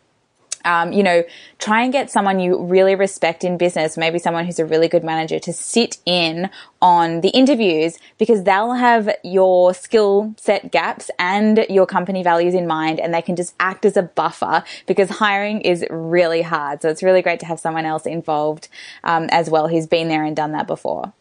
um, 0.65 0.91
you 0.91 1.03
know, 1.03 1.23
try 1.57 1.83
and 1.83 1.91
get 1.91 2.09
someone 2.09 2.39
you 2.39 2.61
really 2.61 2.95
respect 2.95 3.43
in 3.43 3.57
business, 3.57 3.97
maybe 3.97 4.19
someone 4.19 4.45
who's 4.45 4.59
a 4.59 4.65
really 4.65 4.87
good 4.87 5.03
manager 5.03 5.39
to 5.39 5.53
sit 5.53 5.97
in 6.05 6.49
on 6.81 7.21
the 7.21 7.29
interviews 7.29 7.97
because 8.17 8.43
they'll 8.43 8.73
have 8.73 9.09
your 9.23 9.73
skill 9.73 10.33
set 10.37 10.71
gaps 10.71 11.11
and 11.19 11.65
your 11.69 11.85
company 11.85 12.23
values 12.23 12.53
in 12.53 12.67
mind 12.67 12.99
and 12.99 13.13
they 13.13 13.21
can 13.21 13.35
just 13.35 13.53
act 13.59 13.85
as 13.85 13.97
a 13.97 14.03
buffer 14.03 14.63
because 14.87 15.09
hiring 15.09 15.61
is 15.61 15.85
really 15.89 16.41
hard. 16.41 16.81
So 16.81 16.89
it's 16.89 17.03
really 17.03 17.21
great 17.21 17.39
to 17.41 17.45
have 17.45 17.59
someone 17.59 17.85
else 17.85 18.05
involved 18.05 18.69
um, 19.03 19.27
as 19.31 19.49
well 19.49 19.67
who's 19.67 19.87
been 19.87 20.07
there 20.07 20.23
and 20.23 20.35
done 20.35 20.53
that 20.53 20.67
before. 20.67 21.13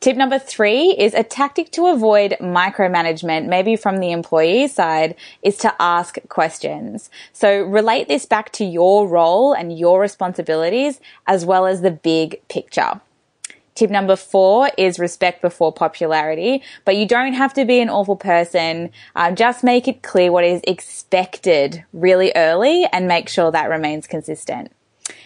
Tip 0.00 0.16
number 0.16 0.38
three 0.38 0.96
is 0.98 1.12
a 1.12 1.22
tactic 1.22 1.72
to 1.72 1.88
avoid 1.88 2.34
micromanagement, 2.40 3.48
maybe 3.48 3.76
from 3.76 3.98
the 3.98 4.12
employee 4.12 4.66
side, 4.66 5.14
is 5.42 5.58
to 5.58 5.74
ask 5.78 6.16
questions. 6.30 7.10
So 7.34 7.64
relate 7.64 8.08
this 8.08 8.24
back 8.24 8.50
to 8.52 8.64
your 8.64 9.06
role 9.06 9.52
and 9.52 9.78
your 9.78 10.00
responsibilities 10.00 11.00
as 11.26 11.44
well 11.44 11.66
as 11.66 11.82
the 11.82 11.90
big 11.90 12.40
picture. 12.48 13.02
Tip 13.74 13.90
number 13.90 14.16
four 14.16 14.70
is 14.78 14.98
respect 14.98 15.42
before 15.42 15.70
popularity, 15.70 16.62
but 16.86 16.96
you 16.96 17.06
don't 17.06 17.34
have 17.34 17.52
to 17.52 17.66
be 17.66 17.80
an 17.80 17.90
awful 17.90 18.16
person. 18.16 18.90
Uh, 19.14 19.32
just 19.32 19.62
make 19.62 19.86
it 19.86 20.02
clear 20.02 20.32
what 20.32 20.44
is 20.44 20.62
expected 20.66 21.84
really 21.92 22.32
early 22.34 22.86
and 22.90 23.06
make 23.06 23.28
sure 23.28 23.50
that 23.50 23.68
remains 23.68 24.06
consistent. 24.06 24.72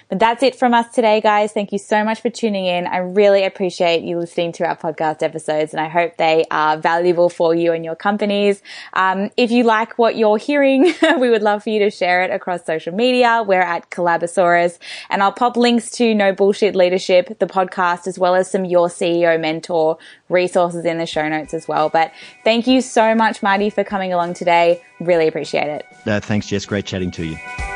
But 0.08 0.18
that's 0.18 0.42
it 0.42 0.54
from 0.54 0.74
us 0.74 0.92
today, 0.94 1.20
guys. 1.20 1.52
Thank 1.52 1.72
you 1.72 1.78
so 1.78 2.04
much 2.04 2.20
for 2.20 2.30
tuning 2.30 2.66
in. 2.66 2.86
I 2.86 2.98
really 2.98 3.44
appreciate 3.44 4.02
you 4.02 4.18
listening 4.18 4.52
to 4.52 4.66
our 4.66 4.76
podcast 4.76 5.22
episodes 5.22 5.72
and 5.72 5.80
I 5.80 5.88
hope 5.88 6.16
they 6.16 6.44
are 6.50 6.76
valuable 6.76 7.28
for 7.28 7.54
you 7.54 7.72
and 7.72 7.84
your 7.84 7.96
companies. 7.96 8.62
Um, 8.92 9.30
if 9.36 9.50
you 9.50 9.64
like 9.64 9.98
what 9.98 10.16
you're 10.16 10.38
hearing, 10.38 10.94
we 11.18 11.30
would 11.30 11.42
love 11.42 11.62
for 11.64 11.70
you 11.70 11.80
to 11.80 11.90
share 11.90 12.22
it 12.22 12.30
across 12.30 12.64
social 12.64 12.94
media. 12.94 13.42
We're 13.46 13.60
at 13.60 13.90
Collabosaurus 13.90 14.78
and 15.10 15.22
I'll 15.22 15.32
pop 15.32 15.56
links 15.56 15.90
to 15.92 16.14
No 16.14 16.32
Bullshit 16.32 16.74
Leadership, 16.74 17.38
the 17.38 17.46
podcast, 17.46 18.06
as 18.06 18.18
well 18.18 18.34
as 18.34 18.50
some 18.50 18.64
Your 18.64 18.88
CEO 18.88 19.40
Mentor 19.40 19.98
resources 20.28 20.84
in 20.84 20.98
the 20.98 21.06
show 21.06 21.28
notes 21.28 21.54
as 21.54 21.66
well. 21.66 21.88
But 21.88 22.12
thank 22.44 22.66
you 22.66 22.80
so 22.80 23.14
much, 23.14 23.42
Marty, 23.42 23.70
for 23.70 23.84
coming 23.84 24.12
along 24.12 24.34
today. 24.34 24.82
Really 25.00 25.28
appreciate 25.28 25.68
it. 25.68 25.86
Uh, 26.06 26.20
thanks, 26.20 26.46
Jess. 26.46 26.66
Great 26.66 26.86
chatting 26.86 27.10
to 27.12 27.24
you. 27.24 27.73